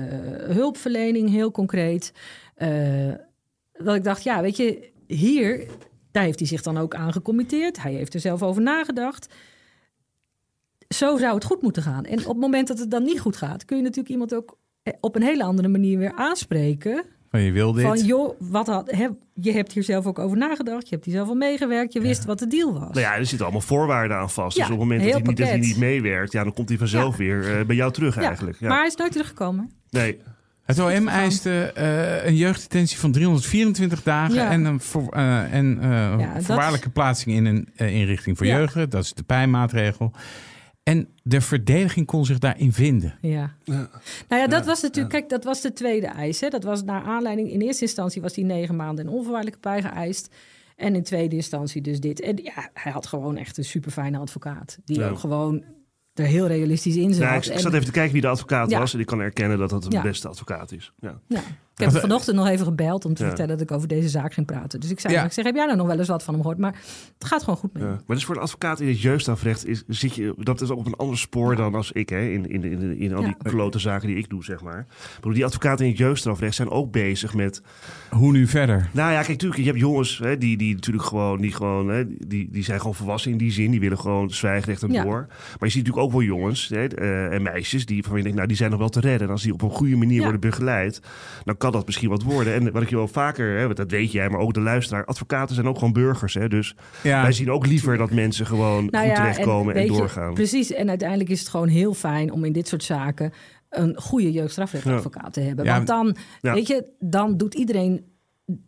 [0.56, 2.14] hulpverlening heel concreet.
[2.56, 2.70] Eh,
[3.74, 5.68] dat ik dacht, ja, weet je, hier,
[6.16, 7.82] daar heeft hij zich dan ook aan gecommitteerd.
[7.82, 9.34] Hij heeft er zelf over nagedacht.
[10.88, 12.03] Zo zou het goed moeten gaan.
[12.05, 14.57] En op het moment dat het dan niet goed gaat, kun je natuurlijk iemand ook
[14.84, 17.05] eh, op een hele andere manier weer aanspreken.
[17.30, 17.84] Van je wil dit.
[17.86, 20.84] Van joh, wat had, hè, je hebt hier zelf ook over nagedacht.
[20.89, 21.93] Je hebt hier zelf al meegewerkt.
[21.93, 22.89] Je wist wat de deal was.
[22.89, 24.57] Nou ja, er zitten allemaal voorwaarden aan vast.
[24.57, 25.70] Ja, dus op het moment dat hij, niet, dat hij pakket.
[25.70, 27.24] niet meewerkt, ja, dan komt hij vanzelf Ja.
[27.24, 28.59] weer eh, bij jou terug Ja, eigenlijk.
[28.59, 28.68] Ja.
[28.68, 29.72] Maar hij is nooit teruggekomen.
[29.89, 30.18] Nee,
[30.66, 34.49] Het OM eiste eh, een jeugddetentie van 324 dagen Ja.
[34.51, 35.89] en een voor, eh, en, eh,
[36.20, 38.57] Ja, dat- voorwaardelijke plaatsing in een inrichting voor Ja.
[38.57, 38.74] jeugd.
[38.91, 40.11] Dat is de pijnmaatregel.
[40.84, 43.18] En de verdediging kon zich daarin vinden.
[43.22, 43.53] Ja.
[43.66, 43.88] Nou
[44.41, 46.39] ja, dat was natuurlijk, kijk, dat was de tweede eis.
[46.41, 46.49] Hè.
[46.49, 50.34] Dat was naar aanleiding, in eerste instantie was die negen maanden en onvoorwaardelijke pij geëist.
[50.76, 52.22] En in tweede instantie dus dit.
[52.22, 54.78] En ja, hij had gewoon echt een super fijne advocaat.
[54.86, 55.09] Die Ja.
[55.09, 55.63] ook gewoon
[56.20, 57.24] er heel realistisch in zat.
[57.24, 58.80] Nou, ik, ik En- zat even te kijken wie de advocaat Ja.
[58.80, 58.93] was.
[58.93, 60.01] En ik kan erkenen dat dat de Ja.
[60.01, 60.93] beste advocaat is.
[60.99, 61.20] Ja.
[61.76, 63.28] Ik heb hem vanochtend nog even gebeld om te Ja.
[63.28, 64.80] vertellen dat ik over deze zaak ging praten.
[64.80, 65.24] Dus ik zei, Ja.
[65.24, 66.62] ik zeg, heb jij nou nog wel eens wat van hem gehoord?
[66.62, 66.76] Maar
[67.18, 67.88] het gaat gewoon goed met Ja.
[67.88, 70.86] Maar dus voor een advocaat in het jeugdstrafrecht is, zit je, dat is ook op
[70.86, 73.50] een ander spoor dan als ik, hè, in, in, in, in al die Ja.
[73.50, 74.86] klote zaken die ik doe, zeg maar.
[75.16, 77.62] Bedoel, die advocaten in het jeugdstrafrecht zijn ook bezig met
[78.10, 78.90] Hoe nu verder?
[78.92, 82.04] Nou ja, kijk, natuurlijk, je hebt jongens hè, die, die natuurlijk gewoon, die, gewoon hè,
[82.28, 83.72] die, die zijn gewoon volwassen in die zin.
[83.72, 85.04] Die willen gewoon zwijgrecht en Ja.
[85.04, 85.26] door.
[85.28, 88.36] Maar je ziet natuurlijk ook wel jongens hè, eh, en meisjes die van je denkt,
[88.38, 89.28] nou, die zijn nog wel te redden.
[89.28, 90.22] En als die op een goede manier Ja.
[90.22, 91.00] worden begeleid,
[91.44, 92.53] dan kan dat misschien wat worden.
[92.53, 95.55] En wat ik je wel vaker, hè, dat weet jij, maar ook de luisteraar, advocaten
[95.55, 96.34] zijn ook gewoon burgers.
[96.34, 97.22] Hè, dus Ja.
[97.22, 100.34] wij zien ook liever dat mensen gewoon Nou goed ja, terechtkomen en, je, doorgaan.
[100.34, 103.34] precies, en uiteindelijk is het gewoon heel fijn om in dit soort zaken
[103.70, 105.66] een goede jeugdstrafrechtadvocaat te hebben.
[105.66, 106.53] Ja, Want dan, ja.
[106.53, 108.05] weet je, dan doet iedereen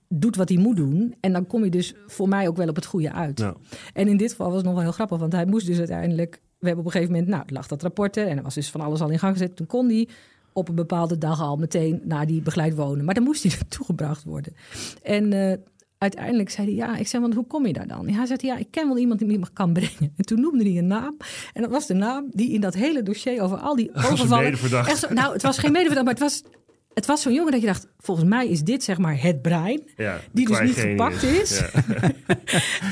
[0.09, 1.15] doet wat hij moet doen.
[1.19, 3.39] En dan kom je dus voor mij ook wel op het goede uit.
[3.39, 3.55] Ja.
[3.93, 6.41] En in dit geval was het nog wel heel grappig, want hij moest dus uiteindelijk...
[6.59, 8.27] We hebben op een gegeven moment, nou, lag dat rapport er...
[8.27, 9.55] en er was dus van alles al in gang gezet.
[9.55, 10.07] Toen kon hij
[10.57, 13.05] op een bepaalde dag al meteen naar die begeleid wonen.
[13.05, 14.53] Maar dan moest hij naartoe gebracht worden.
[15.03, 15.57] En eh,
[15.97, 18.07] uiteindelijk zei hij, ja, ik zei, want hoe kom je daar dan?
[18.07, 20.13] Ja, hij zei, ja, ik ken wel iemand die me kan brengen.
[20.17, 21.17] En toen noemde hij een naam.
[21.53, 24.45] En dat was de naam die in dat hele dossier over al die overvallen...
[24.87, 26.43] Echt zo- nou, het was geen medeverdachte, maar het was...
[26.97, 29.81] Het was zo'n jongen dat je dacht, volgens mij is dit zeg maar het brein.
[29.97, 30.89] Ja, die dus niet genius.
[30.89, 31.59] gepakt is.
[31.59, 32.11] Ja.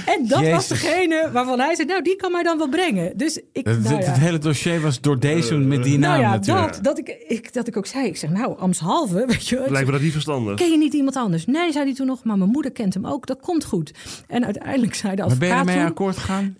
[0.16, 3.18] En dat was degene waarvan hij zei, nou, die kan mij dan wel brengen.
[3.18, 6.32] Dus ik, Het, nou het hele dossier was door deze met die naam nou ja
[6.32, 6.74] natuurlijk.
[6.74, 8.08] dat, dat, ik, ik, dat ik ook zei.
[8.08, 9.66] Ik zeg, nou, Amshalve, weet je.
[9.68, 10.56] Lijkt me dat niet verstandig.
[10.56, 11.46] Ken je niet iemand anders?
[11.46, 13.26] Nee, zei hij toen nog, maar mijn moeder kent hem ook.
[13.28, 13.94] Dat komt goed.
[14.28, 15.92] En uiteindelijk zei de Maar ben je advocaat ermee toen...
[15.92, 16.56] akkoord gegaan?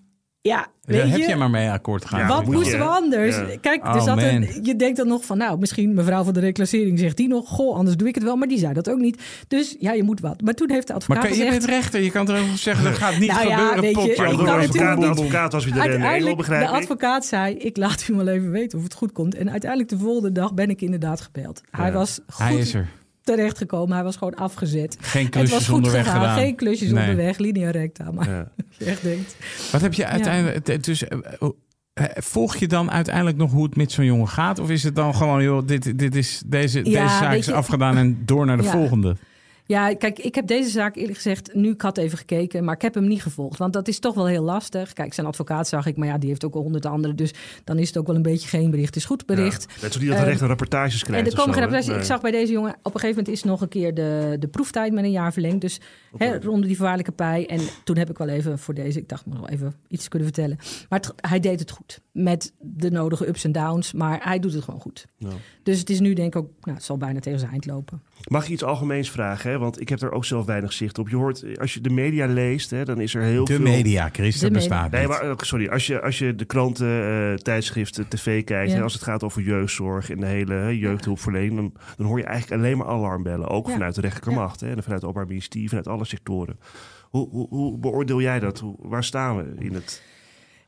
[0.46, 0.68] Ja, Daar
[1.02, 2.20] weet heb je, je maar mee akkoord gaan.
[2.20, 3.36] Ja, wat je, moesten we anders?
[3.36, 3.46] Ja.
[3.62, 4.64] Kijk, Oh, zat een- man.
[4.64, 7.76] je denkt dan nog van, nou, misschien mevrouw van de reclassering zegt die nog, goh,
[7.76, 9.22] anders doe ik het wel, maar die zei dat ook niet.
[9.48, 10.42] Dus ja, je moet wat.
[10.42, 12.94] Maar toen heeft de Maar advocaat je gezegd, bent rechter, je kan toch zeggen dat
[12.94, 13.82] gaat niet Nou ja, gebeuren.
[13.82, 14.12] weet je, potje.
[14.12, 15.80] ik Maar kan door de natuurlijk advocaat, de niet- advocaat was weer de
[16.36, 16.82] begrijp de ik.
[16.82, 19.36] advocaat zei, ik laat u wel even weten of het goed komt.
[19.36, 21.62] En uiteindelijk de volgende dag ben ik inderdaad gebeld.
[21.72, 21.92] Hij Ja.
[21.94, 22.88] was goed Hij is er.
[23.26, 24.98] Terechtgekomen, hij was gewoon afgezet.
[25.00, 26.38] Geen Het was klusjes goed onderweg gegaan, gedaan.
[26.38, 27.10] geen klusjes Nee.
[27.10, 28.12] onderweg, linea recta.
[28.12, 28.52] Maar Ja.
[28.80, 29.36] je echt denkt,
[29.72, 30.84] Wat heb je uiteindelijk...
[30.84, 31.18] Dus, eh,
[31.94, 34.60] eh, volg je dan uiteindelijk nog hoe het met zo'n jongen gaat?
[34.60, 37.54] Of is het dan gewoon, joh, dit, dit is, deze, Ja, deze zaak is je-
[37.54, 38.72] afgedaan en door naar de Ja.
[38.72, 39.16] volgende?
[39.68, 42.82] Ja, kijk, ik heb deze zaak eerlijk gezegd, nu ik had even gekeken, maar ik
[42.82, 43.58] heb hem niet gevolgd.
[43.58, 44.94] Want dat is toch wel heel lastig.
[44.94, 47.16] Kijk, zijn advocaat zag ik, maar ja, die heeft ook al honderd anderen.
[47.16, 48.96] Dus dan is het ook wel een beetje geen bericht.
[48.96, 49.66] Is goed bericht.
[49.76, 49.82] Ja.
[49.82, 51.26] Net zo niet dat de rechter rapportages krijgt.
[51.26, 52.00] En er komen geen rapportages.
[52.02, 54.48] Ik zag bij deze jongen, op een gegeven moment is nog een keer de, de
[54.48, 55.62] proeftijd met een jaar verlengd.
[55.62, 55.80] Dus
[56.18, 57.48] hè, rond die voorwaardelijke pij.
[57.50, 60.58] En toen heb ik wel even voor deze, ik dacht, nog even iets kunnen vertellen.
[60.90, 62.02] Maar het- hij deed het goed.
[62.12, 63.94] Met de nodige ups en downs.
[63.94, 65.06] Maar hij doet het gewoon goed.
[65.18, 65.30] Ja.
[65.64, 68.02] Dus het is nu denk ik ook, nou, het zal bijna tegen zijn eind lopen.
[68.28, 69.52] Mag ik iets algemeens vragen?
[69.52, 69.55] Hè?
[69.60, 71.10] Want ik heb er ook zelf weinig zicht op.
[71.10, 73.62] Je hoort, als je de media leest, hè, dan is er heel De veel...
[73.64, 74.58] media, Chris, De media.
[74.60, 75.10] bestaat Nee, niet.
[75.10, 75.68] maar eh, sorry.
[75.68, 78.72] Als je, als je de kranten, eh, tijdschriften, tv kijkt...
[78.72, 78.78] Ja.
[78.78, 81.56] en als het gaat over jeugdzorg en de hele hè, jeugdhulpverlening...
[81.56, 83.48] Dan, dan hoor je eigenlijk alleen maar alarmbellen.
[83.48, 83.74] Ook Ja.
[83.74, 84.60] vanuit de rechterlijke macht.
[84.60, 86.60] Hè, en vanuit het Openbaar Ministerie, vanuit alle sectoren.
[87.10, 88.60] Hoe, hoe, hoe beoordeel jij dat?
[88.60, 90.02] Hoe, waar staan we in het...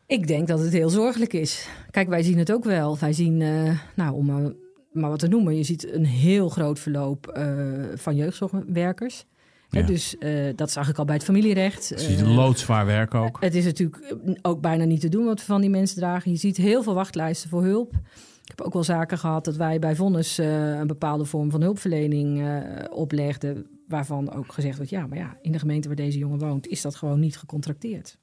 [0.05, 1.69] Ik denk dat het heel zorgelijk is.
[1.91, 2.97] Kijk, wij zien het ook wel.
[2.99, 4.55] Wij zien, eh, nou, om
[4.97, 9.25] maar, wat te noemen, je ziet een heel groot verloop eh, van jeugdzorgwerkers.
[9.69, 9.85] Hè, Ja.
[9.85, 11.89] dus eh, dat zag ik al bij het familierecht.
[11.89, 13.37] Het is Eh, loodzwaar werk ook.
[13.41, 16.31] Het is natuurlijk ook bijna niet te doen wat we van die mensen dragen.
[16.31, 17.93] Je ziet heel veel wachtlijsten voor hulp.
[18.41, 21.61] Ik heb ook wel zaken gehad dat wij bij Vonnis eh, een bepaalde vorm van
[21.61, 23.65] hulpverlening eh, oplegden.
[23.87, 26.81] Waarvan ook gezegd wordt, ja, maar ja, in de gemeente waar deze jongen woont, is
[26.81, 28.17] dat gewoon niet gecontracteerd.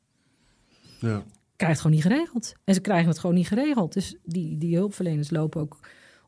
[0.99, 1.23] Ja.
[1.57, 2.53] Krijgt het gewoon niet geregeld.
[2.65, 3.93] En ze krijgen het gewoon niet geregeld.
[3.93, 5.79] Dus die, die hulpverleners lopen ook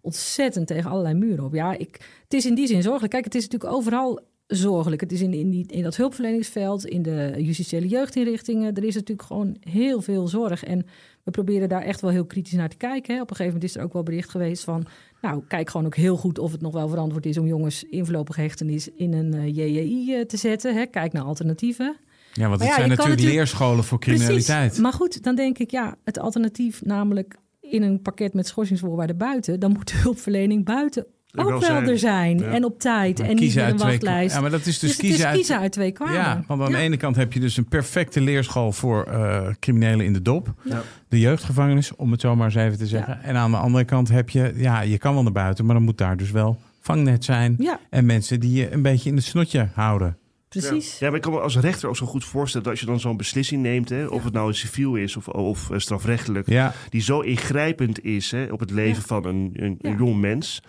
[0.07, 1.55] ontzettend tegen allerlei muren op.
[1.55, 3.13] Ja, ik, het is in die zin zorgelijk.
[3.13, 5.01] Kijk, het is natuurlijk overal zorgelijk.
[5.01, 8.75] Het is in, in, die, in dat hulpverleningsveld, in de justitiële jeugdinrichtingen.
[8.75, 10.65] Er is natuurlijk gewoon heel veel zorg.
[10.65, 10.87] En
[11.23, 13.15] we proberen daar echt wel heel kritisch naar te kijken.
[13.15, 13.21] Hè.
[13.21, 14.87] Op een gegeven moment is er ook wel bericht geweest van...
[15.21, 17.39] nou, kijk gewoon ook heel goed of het nog wel verantwoord is...
[17.39, 20.75] om jongens in voorlopige hechtenis in een eh, JJI eh, te zetten.
[20.75, 20.87] Hè.
[20.87, 21.97] Kijk naar alternatieven.
[22.33, 24.61] Ja, want het ja, zijn natuurlijk natuurlijk- leerscholen voor criminaliteit.
[24.61, 24.83] Precies.
[24.83, 27.37] Maar goed, dan denk ik, ja, het alternatief namelijk
[27.77, 31.07] in een pakket met schorsingsvoorwaarden buiten, dan moet de hulpverlening buiten
[31.37, 31.89] ook wel wel zijn.
[31.89, 32.39] er zijn.
[32.39, 32.45] Ja.
[32.45, 33.19] En op tijd.
[33.19, 34.35] Maar en niet kiezen met een wachtlijst.
[34.35, 35.37] Ja, maar dat is dus, dus het kiezen is uit...
[35.37, 36.15] kiezen uit twee kwaden.
[36.15, 40.07] Ja, want aan de ene kant heb je dus een perfecte leerschool voor eh, criminelen
[40.07, 40.55] in de dop.
[40.63, 40.83] Ja.
[41.09, 43.23] De jeugdgevangenis, om het zo maar eens even te zeggen.
[43.23, 45.85] En aan de andere kant heb je, ja, je kan wel naar buiten, maar dan
[45.85, 47.55] moet daar dus wel vangnet zijn.
[47.59, 50.17] Ja, En mensen die je een beetje in het snotje houden.
[50.49, 50.91] Precies.
[50.91, 50.97] Ja.
[50.99, 52.63] ja, maar ik kan me als rechter ook zo goed voorstellen...
[52.65, 53.89] dat als je dan zo'n beslissing neemt...
[53.89, 56.49] Hè, of het nou civiel is of, of eh, strafrechtelijk...
[56.49, 59.07] Ja, die zo ingrijpend is hè, op het leven Ja.
[59.07, 60.63] van een, een, jong mens.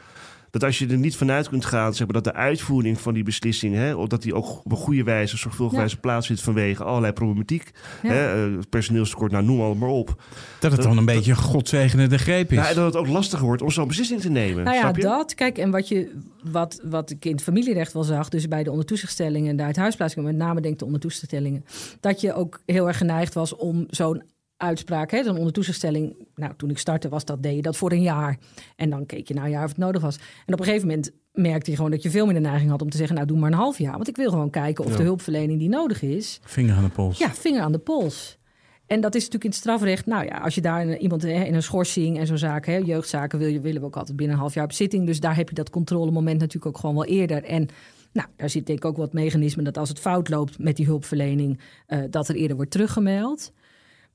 [0.60, 3.24] Dat als je er niet vanuit kunt gaan, zeg maar, dat de uitvoering van die
[3.24, 5.82] beslissing, hè, of dat die ook op een goede wijze, zorgvuldige Ja.
[5.82, 7.72] wijze plaatsvindt vanwege allerlei problematiek.
[8.04, 8.10] Ja.
[8.10, 10.22] Hè, eh, personeelstekort, nou noem allemaal maar op.
[10.60, 12.58] dat het dan een beetje een godzegende greep is.
[12.58, 14.64] Ja, en dat het ook lastiger wordt om zo'n beslissing te nemen.
[14.64, 15.02] Nou ja, snap je?
[15.02, 15.34] dat.
[15.34, 16.12] Kijk, en wat, je,
[16.44, 20.26] wat, wat ik in het familierecht wel zag, dus bij de ondertoezichtstellingen en de uithuisplaatsingen,
[20.26, 21.66] met name denk ik de ondertoezichtstellingen,
[22.00, 24.24] dat je ook heel erg geneigd was om zo'n
[24.58, 26.16] uitspraak, hè, zo'n ondertoezichtstelling.
[26.36, 28.38] Nou, toen ik startte was dat, deed je dat voor een jaar.
[28.76, 30.18] En dan keek je na een jaar of het nodig was.
[30.46, 32.82] En op een gegeven moment merkte je gewoon dat je veel meer de neiging had
[32.82, 33.94] om te zeggen, nou, doe maar een half jaar.
[33.96, 34.98] Want ik wil gewoon kijken of Ja.
[34.98, 37.18] de hulpverlening die nodig is, Vinger aan de pols.
[37.18, 38.38] ja, vinger aan de pols.
[38.86, 40.06] En dat is natuurlijk in het strafrecht.
[40.06, 43.40] Nou ja, als je daar iemand hè, in een schorsing en zo'n zaken, hè, jeugdzaken,
[43.40, 45.06] wil je, willen we ook altijd binnen een half jaar op zitting.
[45.06, 47.44] Dus daar heb je dat controlemoment natuurlijk ook gewoon wel eerder.
[47.44, 47.68] En
[48.14, 50.86] nou, daar zit denk ik ook wat mechanismen dat als het fout loopt met die
[50.86, 53.52] hulpverlening, eh, dat er eerder wordt teruggemeld.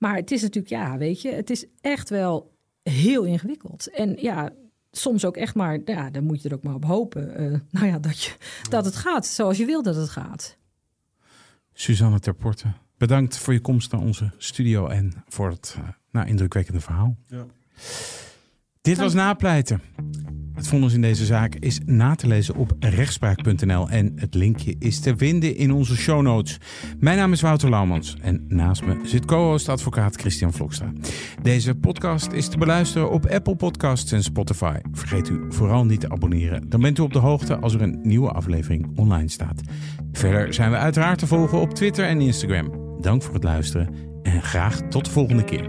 [0.02, 3.90] Maar het is natuurlijk, ja, weet je, het is echt wel heel ingewikkeld.
[3.90, 4.50] En ja,
[4.90, 7.34] soms ook echt maar, ja, dan moet je er ook maar op hopen.
[7.34, 8.32] eh, nou ja, dat, je,
[8.68, 10.56] dat het gaat zoals je wil dat het gaat.
[11.72, 16.80] Suzanne Terporte, bedankt voor je komst naar onze studio en voor het eh, nou, indrukwekkende
[16.80, 17.16] verhaal.
[17.26, 17.46] Ja.
[18.80, 19.80] Dit was Napleiten.
[20.54, 25.00] Het vonnis in deze zaak is na te lezen op rechtspraak.nl en het linkje is
[25.00, 26.58] te vinden in onze show notes.
[27.00, 30.92] Mijn naam is Wouter Laumans en naast me zit co-host advocaat Christian Vlokstra.
[31.42, 34.76] Deze podcast is te beluisteren op Apple Podcasts en Spotify.
[34.92, 36.68] Vergeet u vooral niet te abonneren.
[36.68, 39.60] Dan bent u op de hoogte als er een nieuwe aflevering online staat.
[40.12, 42.70] Verder zijn we uiteraard te volgen op Twitter en Instagram.
[43.00, 45.68] Dank voor het luisteren en graag tot de volgende keer.